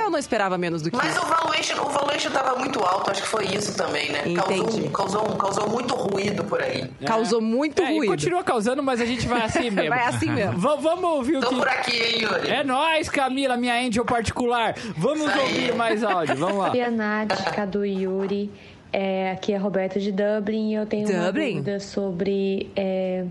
[0.02, 1.24] Eu não esperava menos do que Mas isso.
[1.24, 4.22] o valuation, o valuation tava muito alto, acho que foi isso também, né?
[4.34, 4.88] Causou, Entendi.
[4.90, 6.88] causou, um- causou muito ruído por aí.
[7.04, 8.10] Causou muito É, e ruído.
[8.10, 9.90] continua causando, mas a gente vai assim mesmo.
[9.90, 10.58] Vai assim mesmo.
[10.58, 11.54] Va- vamos ouvir o Tô que...
[11.56, 12.48] por aqui, hein, Yuri?
[12.50, 14.74] É nóis, Camila, minha angel particular.
[14.96, 15.40] Vamos Isso aí.
[15.42, 16.70] ouvir mais áudio, vamos lá.
[16.70, 18.50] Oi, a Nath, Cadu e Yuri.
[18.92, 21.54] É, aqui é a Roberta de Dublin e eu tenho uma Dublin?
[21.54, 23.24] dúvida sobre é,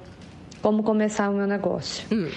[0.63, 2.08] como começar o meu negócio.
[2.10, 2.30] Hum.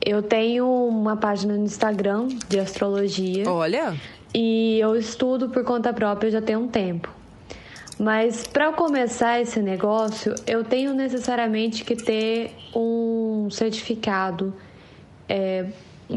[0.00, 3.94] Eu tenho uma página no Instagram de astrologia Olha,
[4.32, 7.10] e eu estudo por conta própria já tem um tempo.
[7.98, 14.54] Mas para começar esse negócio, eu tenho necessariamente que ter um certificado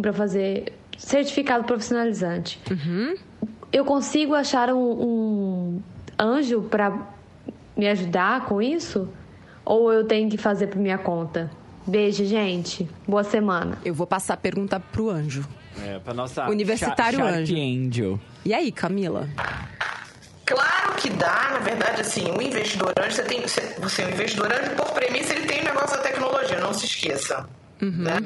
[0.01, 2.59] para fazer certificado profissionalizante.
[3.71, 5.81] Eu consigo achar um, um
[6.17, 6.97] anjo para
[7.75, 9.09] me ajudar com isso?
[9.65, 11.49] Ou eu tenho que fazer por minha conta?
[11.87, 12.87] Beijo, gente.
[13.07, 13.77] Boa semana.
[13.83, 15.47] Eu vou passar a pergunta pro anjo.
[15.83, 17.55] É, pra nossa Universitário Shark Anjo.
[17.55, 18.19] Angel.
[18.45, 19.27] E aí, Camila?
[20.45, 23.41] Claro que dá, na verdade, assim, um investidor anjo, você tem.
[23.41, 26.73] Você, você é um investidor anjo, por premissa, ele tem o negócio da tecnologia, não
[26.73, 27.47] se esqueça.
[27.81, 28.19] Né?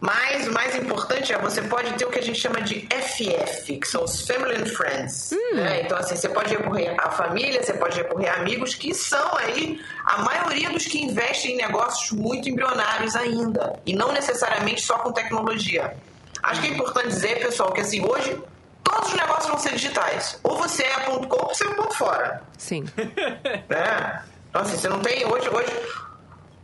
[0.00, 3.78] Mas o mais importante é você pode ter o que a gente chama de FF,
[3.78, 5.34] que são os Family and Friends.
[5.54, 5.82] né?
[5.82, 9.80] Então, assim, você pode recorrer à família, você pode recorrer a amigos, que são aí
[10.04, 13.80] a maioria dos que investem em negócios muito embrionários ainda.
[13.84, 15.96] E não necessariamente só com tecnologia.
[16.42, 18.40] Acho que é importante dizer, pessoal, que assim, hoje
[18.84, 20.38] todos os negócios vão ser digitais.
[20.44, 22.84] Ou você é ponto com ou você é ponto fora Sim.
[23.68, 24.22] né?
[24.48, 25.26] Então, assim, você não tem.
[25.26, 25.72] Hoje, hoje.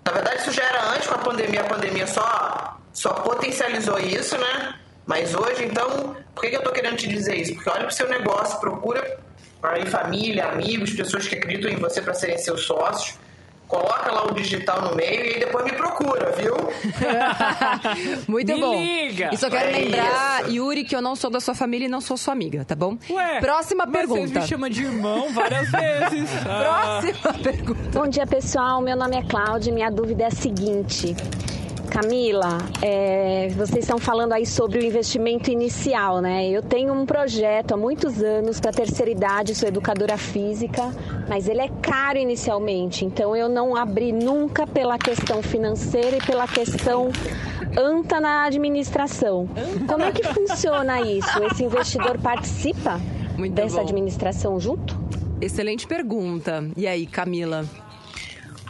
[0.05, 1.61] Na verdade, isso já era antes com a pandemia.
[1.62, 4.74] A pandemia só, só potencializou isso, né?
[5.04, 7.54] Mas hoje, então, por que, eu tô querendo te dizer isso?
[7.54, 9.18] Porque olha pro seu negócio, procura
[9.62, 13.18] aí família, amigos, pessoas que acreditam em você para serem seus sócios.
[13.66, 16.54] Coloca lá o digital no meio e aí depois me procura, viu?
[18.28, 18.74] Muito Me bom.
[18.74, 19.30] liga.
[19.33, 20.50] E só quero É lembrar, isso.
[20.50, 22.98] Yuri, que eu não sou da sua família e não sou sua amiga, tá bom?
[23.11, 24.28] Ué, Próxima mas pergunta.
[24.35, 26.30] Você me chama de irmão várias vezes.
[26.46, 27.00] Ah.
[27.00, 27.98] Próxima pergunta.
[27.98, 28.83] Bom dia, pessoal.
[28.83, 31.16] Meu nome é Cláudia e minha dúvida é a seguinte.
[31.94, 36.44] Camila, é, vocês estão falando aí sobre o investimento inicial, né?
[36.50, 40.92] Eu tenho um projeto há muitos anos para terceira idade, sou educadora física,
[41.28, 46.48] mas ele é caro inicialmente, então eu não abri nunca pela questão financeira e pela
[46.48, 47.12] questão
[47.78, 49.48] anta na administração.
[49.87, 51.44] Como é que funciona isso?
[51.44, 53.00] Esse investidor participa
[53.38, 53.83] Muito dessa bom.
[53.83, 54.98] administração junto?
[55.40, 56.68] Excelente pergunta.
[56.76, 57.64] E aí, Camila?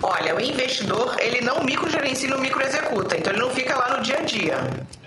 [0.07, 4.03] Olha, o investidor, ele não microgerencia e não microexecuta, então ele não fica lá no
[4.03, 4.59] dia a dia.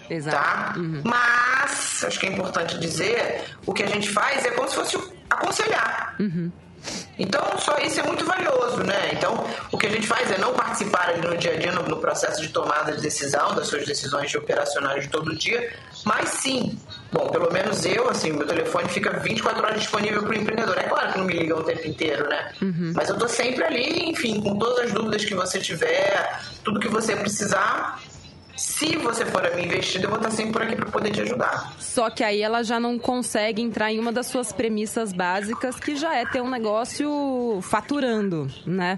[0.10, 0.40] Exato.
[0.42, 0.74] Tá?
[1.04, 4.98] Mas, acho que é importante dizer, o que a gente faz é como se fosse
[5.30, 6.16] aconselhar.
[7.20, 9.12] Então, só isso é muito valioso, né?
[9.14, 11.84] Então, o que a gente faz é não participar ali no dia a dia, no,
[11.84, 15.74] no processo de tomada de decisão, das suas decisões de operacionais de todo dia,
[16.06, 16.80] mas sim,
[17.12, 20.78] bom, pelo menos eu, assim, meu telefone fica 24 horas disponível para o empreendedor.
[20.78, 22.52] É claro que não me liga o tempo inteiro, né?
[22.96, 26.88] Mas eu tô sempre ali, enfim, com todas as dúvidas que você tiver, tudo que
[26.88, 28.00] você precisar.
[28.56, 31.22] Se você for a minha investida, eu vou estar sempre por aqui para poder te
[31.22, 31.76] ajudar.
[31.78, 35.96] Só que aí ela já não consegue entrar em uma das suas premissas básicas, que
[35.96, 38.98] já é ter um negócio faturando, né?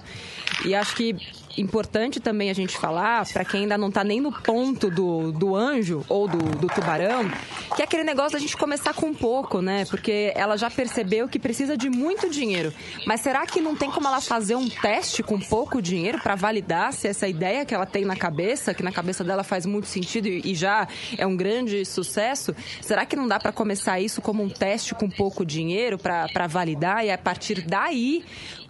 [0.63, 1.17] E acho que
[1.57, 5.55] importante também a gente falar, para quem ainda não tá nem no ponto do, do
[5.55, 7.29] anjo ou do, do tubarão,
[7.75, 9.85] que é aquele negócio da gente começar com pouco, né?
[9.85, 12.73] Porque ela já percebeu que precisa de muito dinheiro.
[13.05, 16.91] Mas será que não tem como ela fazer um teste com pouco dinheiro para validar
[16.91, 20.27] se essa ideia que ela tem na cabeça, que na cabeça dela faz muito sentido
[20.27, 24.41] e e já é um grande sucesso, será que não dá para começar isso como
[24.43, 28.23] um teste com pouco dinheiro para validar e a partir daí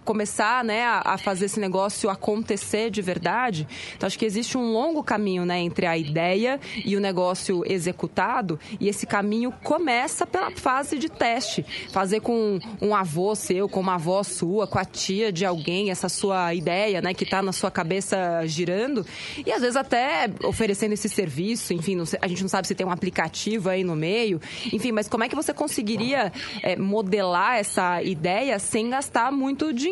[0.04, 3.66] começar né, a, fazer esse negócio acontecer de verdade.
[3.96, 8.58] Então, acho que existe um longo caminho né, entre a ideia e o negócio executado,
[8.78, 11.64] e esse caminho começa pela fase de teste.
[11.92, 16.08] Fazer com um avô seu, com uma avó sua, com a tia de alguém, essa
[16.08, 19.04] sua ideia né, que está na sua cabeça girando,
[19.44, 22.86] e às vezes até oferecendo esse serviço, enfim, não a gente não sabe se tem
[22.86, 24.40] um aplicativo aí no meio,
[24.72, 26.32] enfim, mas como é que você conseguiria
[26.62, 29.89] eh, modelar essa ideia sem gastar muito dinheiro,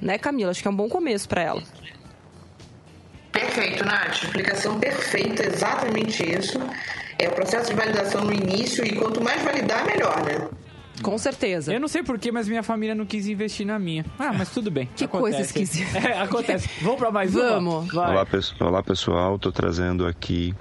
[0.00, 0.50] né, Camila?
[0.50, 1.62] Acho que é um bom começo para ela.
[3.32, 4.22] Perfeito, Nath.
[4.24, 6.58] Explicação perfeita, exatamente isso.
[7.18, 10.48] É o processo de validação no início e quanto mais validar, melhor, né?
[11.02, 11.72] Com certeza.
[11.72, 14.04] Eu não sei porquê, mas minha família não quis investir na minha.
[14.18, 14.88] Ah, mas tudo bem.
[14.96, 15.20] Que Acontece.
[15.20, 15.98] coisa esquisita.
[16.06, 16.68] É, acontece.
[16.82, 17.50] Vamos pra mais uma?
[17.50, 17.94] Vamos.
[17.94, 18.70] Olá, pessoal.
[18.70, 19.36] Olá, pessoal.
[19.36, 20.54] Estou trazendo aqui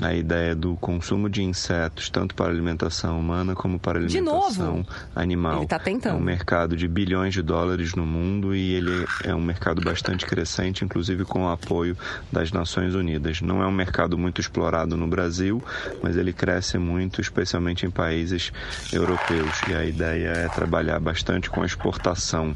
[0.00, 4.88] a ideia do consumo de insetos, tanto para alimentação humana como para De alimentação novo?
[5.14, 5.58] animal.
[5.58, 6.16] Ele tá tentando.
[6.16, 10.26] É um mercado de bilhões de dólares no mundo e ele é um mercado bastante
[10.26, 11.96] crescente, inclusive com o apoio
[12.30, 13.40] das Nações Unidas.
[13.40, 15.62] Não é um mercado muito explorado no Brasil,
[16.02, 18.52] mas ele cresce muito, especialmente em países
[18.92, 19.60] europeus.
[19.68, 22.54] E a ideia é trabalhar bastante com a exportação.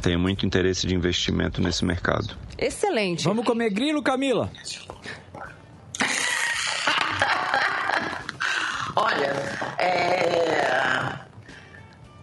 [0.00, 2.34] Tenho muito interesse de investimento nesse mercado.
[2.56, 3.24] Excelente.
[3.24, 4.50] Vamos comer grilo, Camila?
[8.96, 9.32] Olha,
[9.78, 11.12] é...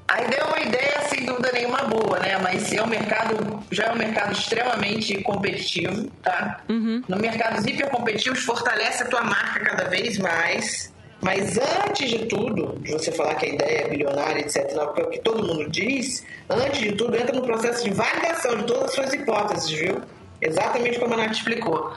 [0.08, 2.38] a ideia é uma ideia sem dúvida nenhuma boa, né?
[2.38, 6.62] Mas é um mercado, já é um mercado extremamente competitivo, tá?
[7.08, 10.93] No mercados hipercompetitivos fortalece a tua marca cada vez mais.
[11.21, 15.03] Mas antes de tudo, de você falar que a ideia é bilionária, etc., porque é
[15.03, 18.84] o que todo mundo diz, antes de tudo entra no processo de validação de todas
[18.84, 20.01] as suas hipóteses, viu?
[20.39, 21.91] Exatamente como a Nath explicou.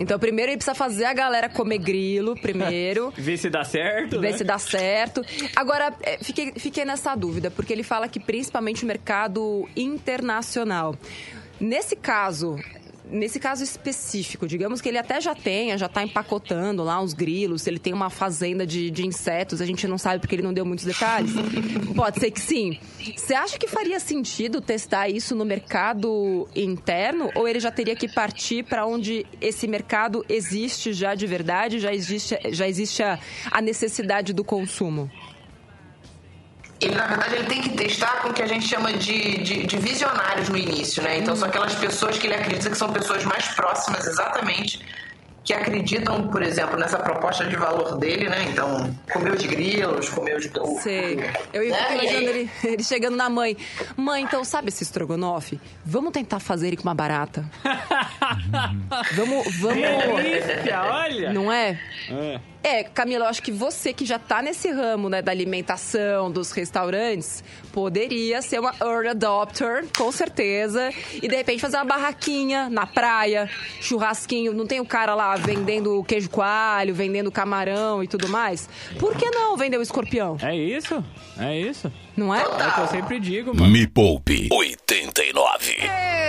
[0.00, 3.12] Então, primeiro ele precisa fazer a galera comer grilo, primeiro.
[3.18, 4.38] Vê se dá certo, Ver né?
[4.38, 5.22] se dá certo.
[5.54, 10.96] Agora, é, fiquei, fiquei nessa dúvida, porque ele fala que principalmente o mercado internacional.
[11.60, 12.56] Nesse caso,
[13.10, 17.66] nesse caso específico, digamos que ele até já tenha, já tá empacotando lá uns grilos,
[17.66, 20.64] ele tem uma fazenda de, de insetos, a gente não sabe porque ele não deu
[20.64, 21.32] muitos detalhes.
[21.94, 22.78] Pode ser que sim.
[23.16, 28.08] Você acha que faria sentido testar isso no mercado interno ou ele já teria que
[28.08, 33.18] partir para onde esse mercado existe já de verdade, já existe, já existe a,
[33.50, 35.10] a necessidade do consumo?
[36.80, 39.66] Ele, na verdade, ele tem que testar com o que a gente chama de, de,
[39.66, 41.18] de visionários no início, né?
[41.18, 44.80] Então, são aquelas pessoas que ele acredita que são pessoas mais próximas, exatamente,
[45.44, 48.44] que acreditam, por exemplo, nessa proposta de valor dele, né?
[48.50, 50.48] Então, comer os grilos, comer os...
[50.82, 51.18] Sei.
[51.52, 51.94] Eu ia Né?
[51.94, 53.56] imaginando ele, ele chegando na mãe.
[53.96, 55.60] Mãe, então sabe esse estrogonofe?
[55.84, 57.44] Vamos tentar fazer ele com uma barata.
[59.16, 59.76] vamos, vamos...
[59.76, 61.32] Delícia, olha!
[61.32, 61.78] Não é?
[62.10, 62.40] É.
[62.62, 66.52] É, Camila, eu acho que você que já tá nesse ramo, né, da alimentação, dos
[66.52, 67.42] restaurantes,
[67.72, 70.90] poderia ser uma early adopter, com certeza.
[71.14, 73.48] E de repente fazer uma barraquinha na praia,
[73.80, 74.52] churrasquinho.
[74.52, 78.68] Não tem o cara lá vendendo queijo coalho, vendendo camarão e tudo mais?
[78.98, 80.36] Por que não vender o escorpião?
[80.42, 81.02] É isso?
[81.38, 81.90] É isso?
[82.14, 82.42] Não é?
[82.42, 83.72] É o que eu sempre digo, mano.
[83.72, 85.76] Me Poupe 89.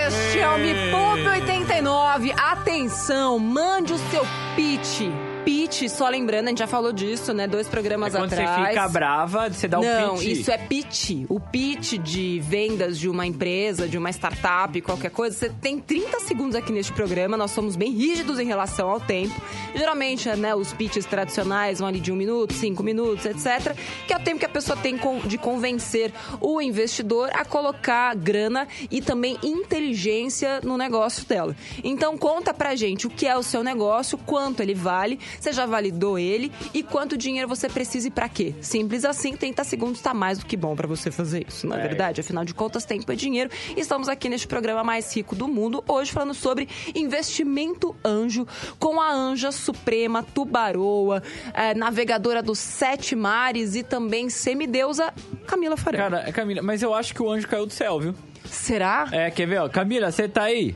[0.07, 2.31] Este é o Me Poupe 89.
[2.37, 5.01] Atenção, mande o seu pitch.
[5.43, 7.47] Pitch, só lembrando, a gente já falou disso, né?
[7.47, 8.59] Dois programas É quando atrás.
[8.63, 10.27] você fica brava, você dá o Não, pitch.
[10.27, 11.09] isso é pitch.
[11.29, 15.35] O pitch de vendas de uma empresa, de uma startup, qualquer coisa.
[15.35, 17.35] Você tem 30 segundos aqui neste programa.
[17.37, 19.33] Nós somos bem rígidos em relação ao tempo.
[19.75, 23.75] Geralmente, né, os pitches tradicionais vão ali de um minuto, cinco minutos, etc.
[24.05, 28.67] Que é o tempo que a pessoa tem de convencer o investidor a colocar grana
[28.91, 31.55] e também inteligência no negócio dela.
[31.83, 35.65] Então, conta pra gente o que é o seu negócio, quanto ele vale, você já
[35.65, 38.53] validou ele e quanto dinheiro você precisa e pra quê.
[38.61, 41.79] Simples assim, 30 segundos tá mais do que bom pra você fazer isso, não é,
[41.79, 41.87] É.
[41.87, 42.21] verdade?
[42.21, 43.49] Afinal de contas, tempo é dinheiro.
[43.75, 48.47] E estamos aqui neste programa mais rico do mundo, hoje falando sobre investimento anjo
[48.79, 51.21] com a anja suprema Tubaroa,
[51.53, 55.13] eh, navegadora dos sete mares e também semideusa
[55.45, 55.99] Camila Farão.
[55.99, 58.15] Cara, Camila, mas eu acho que o anjo caiu do céu, viu?
[58.45, 59.07] Será?
[59.11, 59.69] É, quer ver, ó?
[59.69, 60.75] Camila, você tá aí?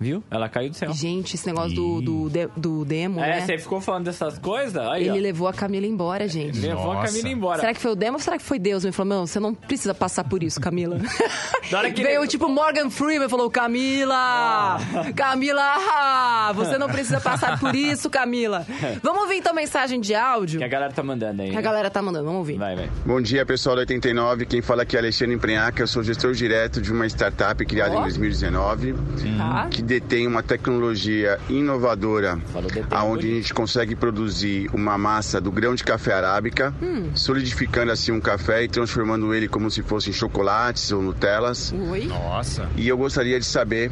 [0.00, 0.24] Viu?
[0.30, 0.90] Ela caiu do céu.
[0.94, 3.40] Gente, esse negócio do, do, de- do demo, É, né?
[3.46, 4.74] você ficou falando dessas coisas?
[4.88, 5.22] Aí, Ele ó.
[5.22, 6.58] levou a Camila embora, gente.
[6.58, 7.08] Levou a Nossa.
[7.08, 7.60] Camila embora.
[7.60, 8.82] Será que foi o demo ou será que foi Deus?
[8.82, 10.96] Me falou, não, você não precisa passar por isso, Camila.
[11.72, 14.78] Hora que Veio tipo Morgan Freeman e falou, Camila!
[15.14, 16.52] Camila!
[16.54, 18.66] Você não precisa passar por isso, Camila.
[19.02, 21.48] Vamos ouvir então mensagem de áudio Que a galera tá mandando aí.
[21.50, 21.62] que a né?
[21.62, 22.24] galera tá mandando.
[22.24, 22.56] Vamos ouvir.
[22.58, 22.90] Vai, vai.
[23.04, 24.46] Bom dia, pessoal da 89.
[24.46, 25.82] Quem fala aqui é Alexandre Emprenhaca.
[25.82, 27.98] Eu sou gestor direto de uma startup criada Ó.
[28.00, 28.94] em 2019
[29.36, 29.68] Tá?
[29.70, 35.74] que detém uma tecnologia inovadora detém, aonde a gente consegue produzir uma massa do grão
[35.74, 37.10] de café arábica, Hum.
[37.12, 41.72] solidificando assim um café e transformando ele como se fossem chocolates ou nutelas.
[41.72, 42.04] Oi?
[42.06, 42.68] Nossa.
[42.76, 43.90] E eu gostaria de saber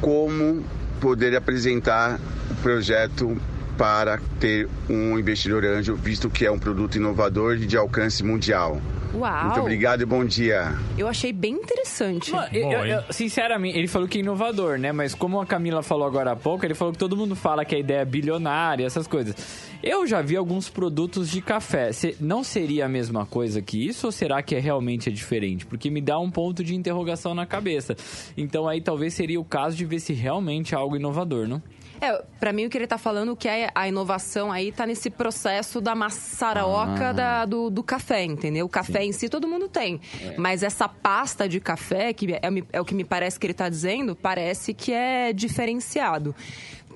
[0.00, 0.64] como
[1.02, 2.18] poder apresentar
[2.50, 3.36] o projeto
[3.76, 8.80] para ter um investidor anjo, visto que é um produto inovador e de alcance mundial.
[9.16, 9.44] Uau!
[9.44, 10.74] Muito obrigado e bom dia.
[10.98, 12.32] Eu achei bem interessante.
[12.32, 14.90] Mano, eu- Bom, eu- sinceramente, ele falou que é inovador, né?
[14.92, 17.74] Mas como a Camila falou agora há pouco, ele falou que todo mundo fala que
[17.74, 19.34] a ideia é bilionária, essas coisas.
[19.82, 21.92] Eu já vi alguns produtos de café.
[21.92, 25.64] Se- não seria a mesma coisa que isso ou será que é realmente é diferente?
[25.66, 27.94] Porque me dá um ponto de interrogação na cabeça.
[28.36, 31.62] Então aí talvez seria o caso de ver se realmente é algo inovador, não?
[32.00, 35.08] É, pra mim o que ele tá falando que é a inovação aí tá nesse
[35.08, 38.66] processo da maçaroca da- do, do café, entendeu?
[38.66, 40.00] O café em si todo mundo tem.
[40.36, 42.40] Mas essa pasta de café, que é,
[42.72, 46.34] é o que me parece que ele tá dizendo, parece que é diferenciado.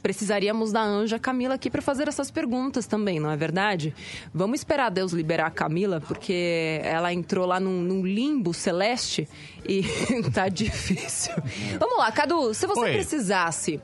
[0.03, 3.93] Precisaríamos da Anja Camila aqui para fazer essas perguntas também, não é verdade?
[4.33, 9.29] Vamos esperar Deus liberar a Camila, porque ela entrou lá num, num limbo celeste
[9.69, 9.83] e
[10.33, 11.35] tá difícil.
[11.81, 12.93] Vamos lá, Cadu, se você Oi.
[12.93, 13.81] precisasse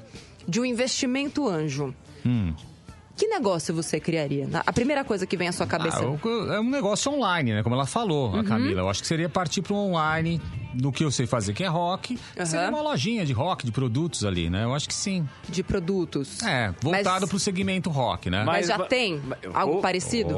[0.47, 1.93] de um investimento anjo,
[2.27, 2.55] Hum.
[3.17, 4.49] Que negócio você criaria?
[4.67, 6.03] A primeira coisa que vem à sua Ah, cabeça.
[6.03, 7.63] eu- é um negócio online, né?
[7.63, 8.41] Como ela falou, Uhum.
[8.41, 8.81] a Camila.
[8.81, 10.41] Eu acho que seria partir para um online
[10.75, 12.19] no que eu sei fazer, que é rock.
[12.37, 12.47] Aham.
[12.47, 14.65] Seria uma lojinha de rock, de produtos ali, né?
[14.65, 15.29] Eu acho que sim.
[15.49, 16.43] De produtos.
[16.43, 18.45] É, voltado Mas- pro segmento rock, né?
[18.45, 19.81] Mas, Mas já tem algo Oh.
[19.83, 20.35] parecido?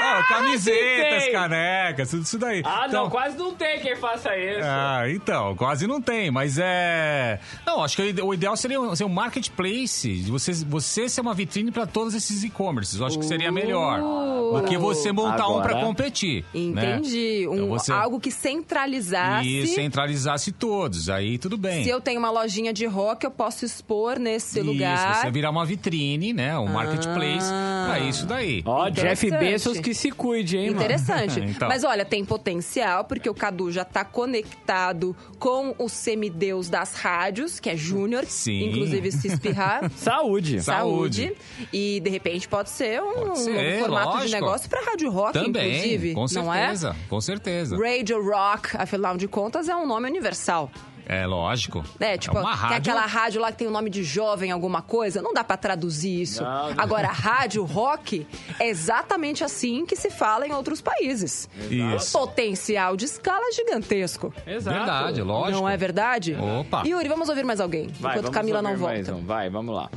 [0.00, 1.32] Ah, camisetas, tem!
[1.32, 2.62] canecas, tudo isso daí.
[2.64, 4.60] Ah, Então- não, quase não tem quem faça isso.
[4.62, 7.40] Ah, então, quase não tem, mas é.
[7.66, 11.20] Não, acho que o ide- o ideal seria ser um marketplace, de você, você ser
[11.20, 13.00] uma vitrine para todos esses e-commerces.
[13.00, 16.44] Eu acho que seria melhor do que você montar um para Agora- competir.
[16.54, 16.74] Entendi.
[16.74, 16.97] né?
[16.98, 17.46] Entendi.
[17.48, 19.48] Um, Então você- Algo que centralizasse.
[19.48, 21.84] E centralizasse todos, aí tudo bem.
[21.84, 25.16] Se eu tenho uma lojinha de rock, eu posso expor nesse Isso, lugar.
[25.22, 26.56] você virar uma vitrine, né?
[26.58, 27.50] Um marketplace
[27.86, 28.62] pra isso daí.
[28.64, 29.28] Ó, Jeff.
[29.30, 30.80] Bezos que se cuide, hein, mano?
[30.80, 31.38] Interessante.
[31.48, 31.68] Então.
[31.68, 37.58] Mas olha, tem potencial, porque o Cadu já tá conectado com o semideus das rádios,
[37.58, 38.24] que é Júnior.
[38.26, 38.68] Sim.
[38.70, 39.90] Inclusive, se espirrar.
[39.96, 40.60] Saúde.
[40.62, 41.32] Saúde.
[41.72, 44.34] E, de repente, pode ser um, Pode ser, novo formato de lógico.
[44.34, 46.14] negócio pra rádio rock, Também, inclusive.
[46.14, 46.66] com não é?
[46.92, 47.76] Certeza, com certeza.
[47.76, 50.70] Radio Rock, afinal de contas, é um nome universal.
[51.10, 51.82] É lógico.
[51.98, 52.76] É, tipo, uma tem rádio.
[52.76, 55.22] aquela rádio lá que tem o nome de jovem, alguma coisa.
[55.22, 56.42] Não dá pra traduzir isso.
[56.42, 56.74] Não, não.
[56.76, 58.26] Agora, rádio rock
[58.60, 61.48] é exatamente assim que se fala em outros países.
[61.70, 62.12] Isso.
[62.18, 64.34] Potencial de escala gigantesco.
[64.46, 64.76] Exato.
[64.76, 65.58] Verdade, lógico.
[65.62, 66.36] Não é verdade?
[66.60, 66.82] Opa.
[66.86, 67.86] Yuri, vamos ouvir mais alguém.
[67.98, 69.14] Vai, enquanto vamos Camila não volta.
[69.14, 69.24] um.
[69.24, 69.88] Vai, vamos lá.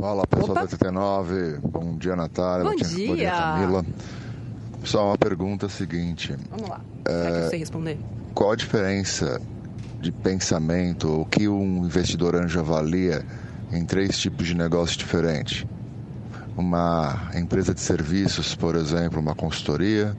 [0.00, 0.54] Fala pessoal Opa.
[0.54, 3.14] da 89, bom dia Natália, Bom dia.
[3.14, 3.30] dia.
[3.30, 3.84] Camila.
[4.84, 6.80] Só uma pergunta seguinte, Vamos lá.
[7.06, 7.98] Será que eu sei responder?
[8.34, 9.40] qual a diferença
[10.00, 13.24] de pensamento, o que um investidor anjo avalia
[13.70, 15.64] em três tipos de negócio diferentes?
[16.56, 20.16] Uma empresa de serviços, por exemplo, uma consultoria,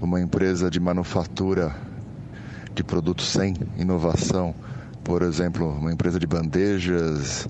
[0.00, 1.74] uma empresa de manufatura
[2.74, 4.54] de produtos sem inovação,
[5.04, 7.48] por exemplo, uma empresa de bandejas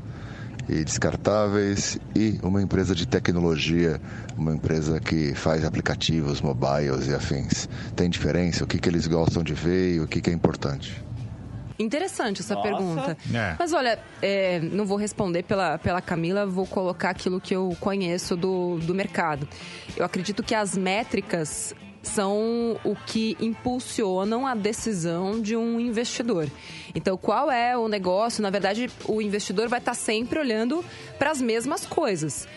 [0.70, 4.00] e descartáveis e uma empresa de tecnologia,
[4.38, 7.68] uma empresa que faz aplicativos mobiles e afins.
[7.96, 8.62] Tem diferença?
[8.62, 11.04] O que, que eles gostam de ver e o que, que é importante?
[11.76, 12.68] Interessante essa Nossa.
[12.68, 13.16] pergunta.
[13.34, 13.56] É.
[13.58, 18.36] Mas olha, é, não vou responder pela, pela Camila, vou colocar aquilo que eu conheço
[18.36, 19.48] do, do mercado.
[19.96, 26.48] Eu acredito que as métricas são o que impulsionam a decisão de um investidor.
[26.94, 28.42] Então, qual é o negócio?
[28.42, 30.84] Na verdade, o investidor vai estar sempre olhando
[31.18, 32.48] para as mesmas coisas.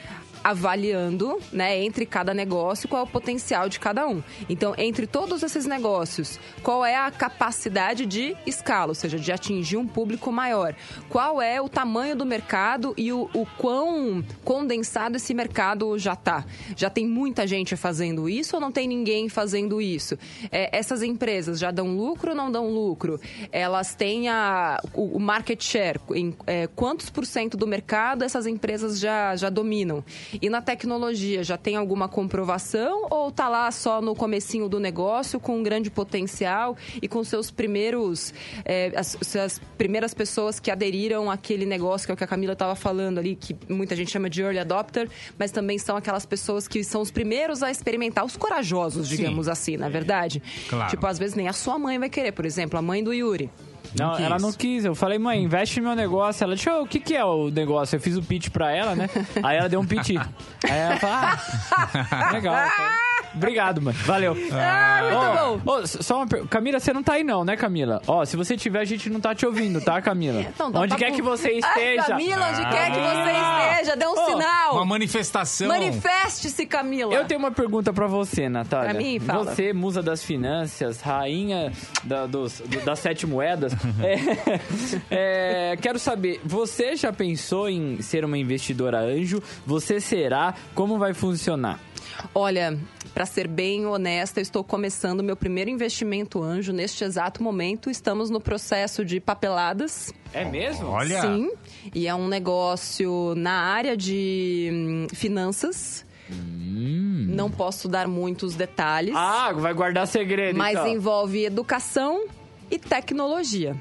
[0.44, 4.22] Avaliando, né, entre cada negócio, qual é o potencial de cada um.
[4.50, 9.78] Então, entre todos esses negócios, qual é a capacidade de escala, ou seja, de atingir
[9.78, 10.76] um público maior?
[11.10, 16.46] Qual é o tamanho do mercado e o, o quão condensado esse mercado já está?
[16.76, 20.18] Já tem muita gente fazendo isso ou não tem ninguém fazendo isso?
[20.52, 23.20] É, essas empresas já dão lucro ou não dão lucro?
[23.52, 28.46] Elas têm a, o, o market share, em é, quantos por cento do mercado essas
[28.46, 30.04] empresas já, já dominam?
[30.42, 35.40] E na tecnologia, já tem alguma comprovação ou tá lá só no comecinho do negócio
[35.40, 38.34] com um grande potencial e com seus primeiros
[38.66, 42.54] é, as, as primeiras pessoas que aderiram àquele negócio que é o que a Camila
[42.54, 46.68] estava falando ali, que muita gente chama de early adopter, mas também são aquelas pessoas
[46.68, 49.18] que são os primeiros a experimentar, os corajosos, Sim.
[49.18, 50.42] digamos assim, na verdade.
[50.70, 50.90] Claro.
[50.90, 53.50] Tipo, às vezes nem a sua mãe vai querer, por exemplo, a mãe do Yuri.
[53.98, 54.86] Não, ela não quis.
[54.86, 56.44] Eu falei, mãe, investe no meu negócio.
[56.44, 57.96] Ela, deixa eu, o que que é o negócio?
[57.96, 59.10] Eu fiz o pitch pra ela, né?
[59.44, 60.12] Aí ela deu um pitch.
[60.64, 62.56] Aí ela falou, ah, legal.
[63.36, 63.98] Obrigado, mano.
[64.06, 64.36] Valeu.
[64.52, 66.46] Ah, muito ó, só uma per...
[66.48, 68.02] Camila, você não tá aí não, né, Camila?
[68.08, 70.42] Ó, se você tiver, a gente não tá te ouvindo, tá, Camila?
[70.54, 71.16] Então, então onde tá quer bom.
[71.16, 72.04] que você Ai, esteja.
[72.08, 73.70] Camila, onde quer que Ah.
[73.70, 74.74] você esteja, dê um Ô, sinal.
[74.76, 75.68] Uma manifestação.
[75.68, 77.14] Manifeste-se, Camila.
[77.14, 78.92] Eu tenho uma pergunta pra você, Natália.
[78.92, 79.46] Pra mim, fala.
[79.46, 81.72] Você, musa das finanças, rainha
[82.04, 83.74] da- dos- do- das sete moedas.
[85.10, 89.42] é, é, quero saber, você já pensou em ser uma investidora anjo?
[89.66, 90.54] Você será?
[90.76, 91.80] Como vai funcionar?
[92.36, 92.78] Olha,
[93.14, 97.89] para ser bem honesta, eu estou começando meu primeiro investimento anjo neste exato momento.
[97.89, 100.11] Estamos no processo de papeladas.
[100.34, 100.88] É mesmo?
[100.88, 101.22] Olha.
[101.22, 101.51] Sim.
[101.93, 106.03] E é um negócio na área de hum, finanças.
[106.30, 110.88] Não posso dar muitos detalhes, Ah, vai guardar segredo, mas então.
[110.88, 112.26] envolve educação
[112.72, 113.76] e tecnologia.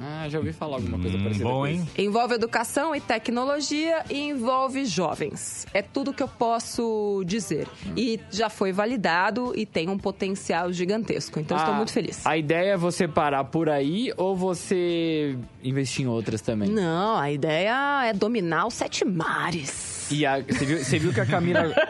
[0.00, 1.88] Ah, já ouvi falar alguma coisa parecida Bom, hein?
[1.98, 5.66] Envolve educação e tecnologia e envolve jovens.
[5.74, 7.66] É tudo que eu posso dizer.
[7.96, 11.40] E já foi validado e tem um potencial gigantesco.
[11.40, 12.24] Então estou Ah, muito feliz.
[12.26, 16.68] A ideia é você parar por aí ou você investir em outras também?
[16.68, 19.97] Não, a ideia é dominar os sete mares.
[20.10, 21.74] E a- você, viu, você viu que a Camila.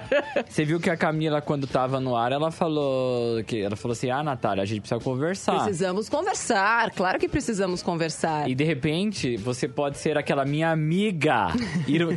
[0.48, 4.08] Você viu que a Camila, quando tava no ar, ela falou que ela falou assim:
[4.10, 5.64] Ah, Natália, a gente precisa conversar.
[5.64, 6.90] Precisamos conversar.
[6.92, 8.48] Claro que precisamos conversar.
[8.48, 11.48] E de repente, você pode ser aquela minha amiga,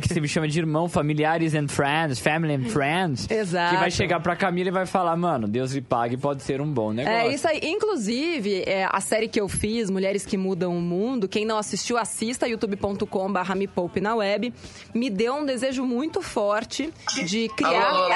[0.00, 3.28] que você me chama de irmão, familiares and friends, family and friends.
[3.30, 3.74] Exato.
[3.74, 6.72] Que vai chegar pra Camila e vai falar, mano, Deus lhe pague, pode ser um
[6.72, 7.18] bom negócio.
[7.18, 7.60] É isso aí.
[7.62, 11.98] Inclusive, é, a série que eu fiz, Mulheres que Mudam o Mundo, quem não assistiu,
[11.98, 14.52] assista youtube.com.br me poupe na web.
[14.94, 16.92] Me deu um desejo muito forte
[17.24, 17.88] de criar.
[17.88, 18.12] Alô, alô.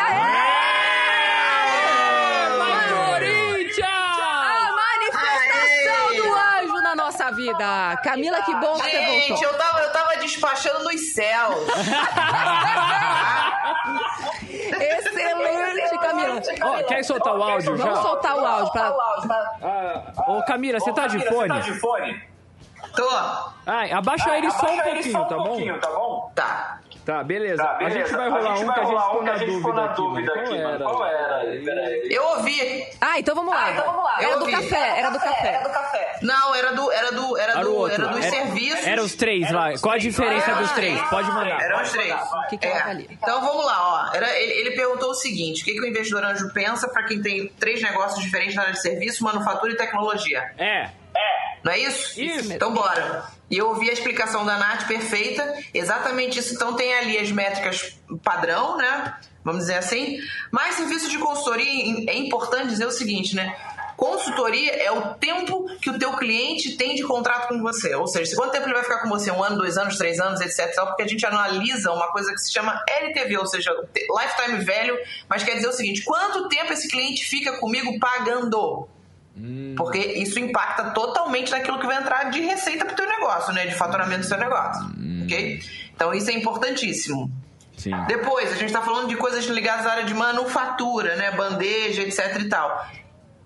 [3.83, 7.97] A manifestação do anjo na nossa vida.
[8.03, 9.49] Camila, que bom que você Gente, voltou.
[9.49, 11.66] eu tava, eu tava despachando nos céus.
[14.81, 16.41] Excelente, Camila.
[16.62, 17.85] Ó, quer soltar o áudio já?
[17.85, 18.72] Vamos soltar o áudio.
[18.72, 20.14] Pra...
[20.29, 21.62] Ô, Camila, você tá de fone?
[22.95, 23.09] Tô.
[23.66, 25.79] Ai, abaixa ele só um pouquinho, tá bom?
[25.81, 26.33] tá bom?
[26.35, 26.81] Tá.
[27.07, 27.62] Tá, beleza.
[27.64, 30.84] A gente vai rolar um que a gente ficou na dúvida aqui, mano.
[30.84, 31.44] Qual era?
[32.11, 32.84] Eu ouvi.
[33.00, 33.68] Ah, então vamos lá.
[34.18, 34.50] Era Eu do ouvi.
[34.50, 35.62] café, era do café.
[36.22, 36.90] Não, era do.
[36.90, 37.36] Era do.
[37.36, 37.76] Era Era o do.
[37.76, 38.02] outro.
[38.02, 38.86] Era dos Era- serviços.
[38.86, 39.78] Era os três lá.
[39.78, 41.00] Qual a diferença dos os três?
[41.02, 41.61] Pode mandar.
[41.62, 42.14] Eram os três.
[42.50, 42.76] que que É.
[42.82, 43.07] avalia?
[43.11, 44.16] Então vamos lá, ó.
[44.16, 47.22] Era, ele, ele perguntou o seguinte: o que, que o investidor anjo pensa para quem
[47.22, 50.42] tem três negócios diferentes na área de serviço, manufatura e tecnologia?
[50.59, 50.90] É.
[51.64, 52.20] Não é isso?
[52.20, 52.52] Isso.
[52.52, 53.24] Então bora.
[53.50, 55.54] E eu ouvi a explicação da Nath perfeita.
[55.74, 56.54] Exatamente isso.
[56.54, 59.14] Então tem ali as métricas padrão, né?
[59.44, 60.18] Vamos dizer assim.
[60.50, 63.56] Mas serviço de consultoria é importante dizer o seguinte, né?
[63.96, 67.94] Consultoria é o tempo que o teu cliente tem de contrato com você.
[67.94, 69.30] Ou seja, quanto tempo ele vai ficar com você?
[69.30, 70.74] Um ano, dois anos, três anos, etc.
[70.84, 74.98] Porque a gente analisa uma coisa que se chama LTV, ou seja, Lifetime Value.
[75.28, 78.86] Mas quer dizer o seguinte, quanto tempo esse cliente fica comigo pagando?
[79.76, 83.66] Porque isso impacta totalmente naquilo que vai entrar de receita pro teu negócio, né?
[83.66, 84.87] De faturamento do teu negócio.
[85.24, 85.61] Ok?
[85.95, 87.30] Então isso é importantíssimo.
[87.76, 87.93] Sim.
[88.07, 91.32] Depois, a gente tá falando de coisas ligadas à área de manufatura, né?
[91.32, 92.87] Bandeja, etc e tal.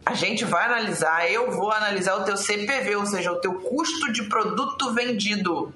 [0.07, 4.13] A gente vai analisar, eu vou analisar o teu CPV, ou seja, o teu custo
[4.13, 5.75] de produto vendido.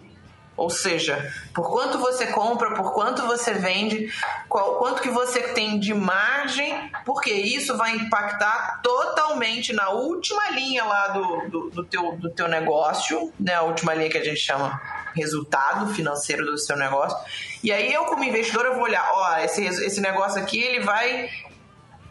[0.56, 4.12] Ou seja, por quanto você compra, por quanto você vende,
[4.48, 10.84] qual, quanto que você tem de margem, porque isso vai impactar totalmente na última linha
[10.84, 13.54] lá do, do, do teu, do teu negócio, né?
[13.54, 14.80] A última linha que a gente chama
[15.14, 17.18] resultado financeiro do seu negócio.
[17.62, 21.30] E aí eu, como investidor, eu vou olhar, ó, esse, esse negócio aqui, ele vai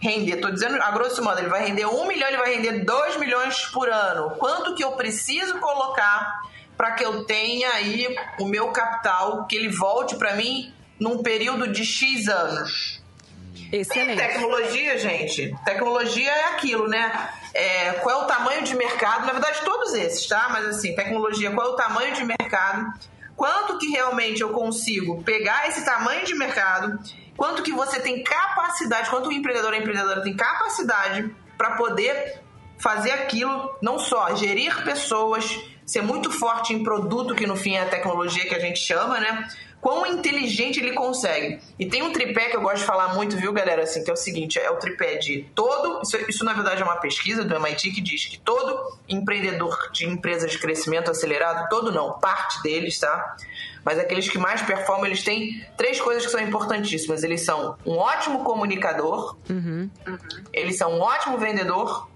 [0.02, 3.16] render, tô dizendo a grosso modo, ele vai render um milhão, ele vai render dois
[3.16, 4.32] milhões por ano.
[4.32, 6.42] Quanto que eu preciso colocar
[6.78, 8.08] para que eu tenha aí
[8.40, 13.02] o meu capital, que ele volte para mim num período de X anos?
[13.72, 14.18] Excelente.
[14.18, 15.56] Tecnologia, gente.
[15.66, 17.30] Tecnologia é aquilo, né?
[17.54, 19.26] É, qual é o tamanho de mercado?
[19.26, 20.48] Na verdade, todos esses, tá?
[20.52, 22.94] Mas assim, tecnologia, qual é o tamanho de mercado?
[23.36, 27.00] Quanto que realmente eu consigo pegar esse tamanho de mercado?
[27.36, 32.42] Quanto que você tem capacidade, quanto o empreendedor e a empreendedora tem capacidade para poder
[32.78, 37.82] fazer aquilo, não só gerir pessoas, ser muito forte em produto, que no fim é
[37.82, 39.48] a tecnologia que a gente chama, né?
[39.84, 41.60] Quão inteligente ele consegue.
[41.78, 43.84] E tem um tripé que eu gosto de falar muito, viu, galera?
[43.84, 46.02] Assim, que é o seguinte: é o tripé de todo.
[46.02, 50.06] Isso, isso na verdade é uma pesquisa do MIT que diz que todo empreendedor de
[50.06, 53.36] empresas de crescimento acelerado, todo não, parte deles, tá?
[53.84, 57.22] Mas aqueles que mais performam, eles têm três coisas que são importantíssimas.
[57.22, 59.36] Eles são um ótimo comunicador,
[60.54, 62.08] eles são um ótimo vendedor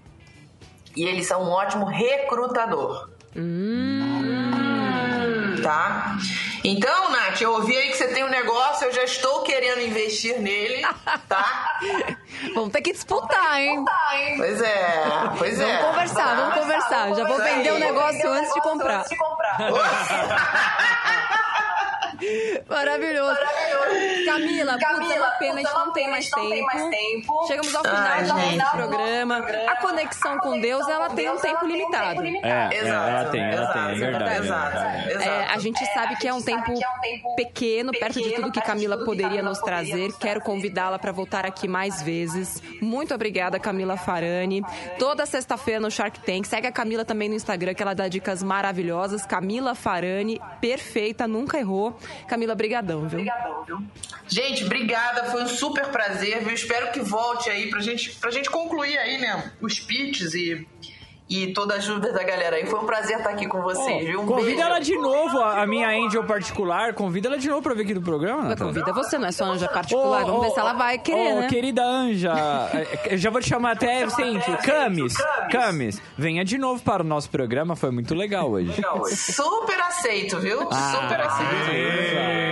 [0.96, 3.10] e eles são um ótimo recrutador.
[5.62, 6.16] Tá?
[6.64, 10.40] Então, Nath, eu ouvi aí que você tem um negócio, eu já estou querendo investir
[10.40, 10.84] nele,
[11.28, 11.78] tá?
[12.54, 13.84] Vamos ter que disputar, hein?
[14.36, 15.02] Pois é,
[15.38, 15.64] pois é.
[15.64, 17.14] Vamos conversar, vamos conversar.
[17.14, 19.04] Já vou vender o negócio antes de comprar.
[22.68, 23.38] Maravilhoso.
[24.26, 27.46] Camila, putz, é uma pena, a gente não tem mais tempo.
[27.46, 29.38] Chegamos ao final Ai, do nosso programa.
[29.68, 32.22] A conexão com Deus, ela tem um tempo limitado.
[32.22, 34.44] É, é, Exato, ela tem, ela tem, é exato, verdade.
[34.44, 35.08] exato, é.
[35.10, 35.28] exato.
[35.28, 36.72] É, a gente sabe que é um tempo
[37.36, 40.12] pequeno, perto de tudo que Camila poderia nos trazer.
[40.18, 42.62] Quero convidá-la para voltar aqui mais vezes.
[42.80, 44.62] Muito obrigada, Camila Farani.
[44.98, 46.46] Toda sexta-feira no Shark Tank.
[46.46, 49.24] Segue a Camila também no Instagram, que ela dá dicas maravilhosas.
[49.24, 51.96] Camila Farani, perfeita, nunca errou.
[52.26, 53.20] Camila, brigadão, viu?
[54.26, 56.52] Gente, obrigada, foi um super prazer, viu?
[56.52, 59.52] Espero que volte aí pra gente, pra gente concluir aí, né?
[59.60, 60.66] Os pitches e,
[61.28, 62.66] e toda a ajuda da galera aí.
[62.66, 64.22] Foi um prazer estar aqui com vocês, viu?
[64.22, 64.62] Um Convida beijo.
[64.62, 66.94] ela de novo, a, a minha angel particular.
[66.94, 69.44] Convida ela de novo pra vir aqui do programa, Mas convida você, não é só
[69.44, 70.24] anja particular.
[70.24, 71.48] Vamos ver se ela vai querer, Ô, né?
[71.48, 72.32] querida Anja,
[72.72, 74.56] eh, eu já vou te chamar até sempre.
[74.58, 75.14] Camis,
[75.50, 78.72] Camis, venha de novo para o nosso programa, foi muito legal hoje.
[79.14, 80.68] Super aceito, viu?
[80.70, 82.48] Ah, super aceito.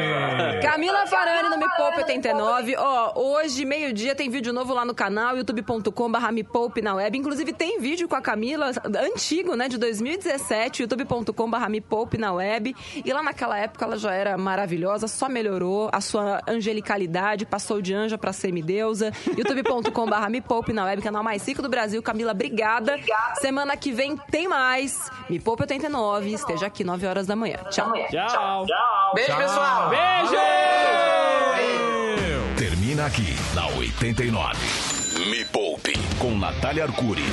[0.63, 2.77] Camila Farani no Me Poupe 89.
[2.77, 7.17] Ó, hoje, meio-dia, tem vídeo novo lá no canal, youtube.com.br Me Poupe na web.
[7.17, 8.66] Inclusive, tem vídeo com a Camila,
[9.13, 12.75] antigo, né, de 2017, youtube.com.br Me Poupe na web.
[13.05, 17.95] E lá naquela época ela já era maravilhosa, só melhorou a sua angelicalidade, passou de
[17.95, 19.13] anja pra semideusa.
[19.37, 22.03] youtube.com.br Me Poupe na web, canal mais rico do Brasil.
[22.03, 22.99] Camila, obrigada.
[23.41, 25.11] Semana que vem tem mais.
[25.29, 26.33] Me Poupe 89.
[26.33, 27.59] Esteja aqui, 9 horas da manhã.
[27.71, 27.93] Tchau.
[28.11, 28.67] Tchau.
[29.15, 29.91] Beijo, pessoal.
[29.91, 30.37] Beijo!
[32.57, 34.57] Termina aqui na 89.
[35.31, 37.25] Me Poupe com Natália Arcuri.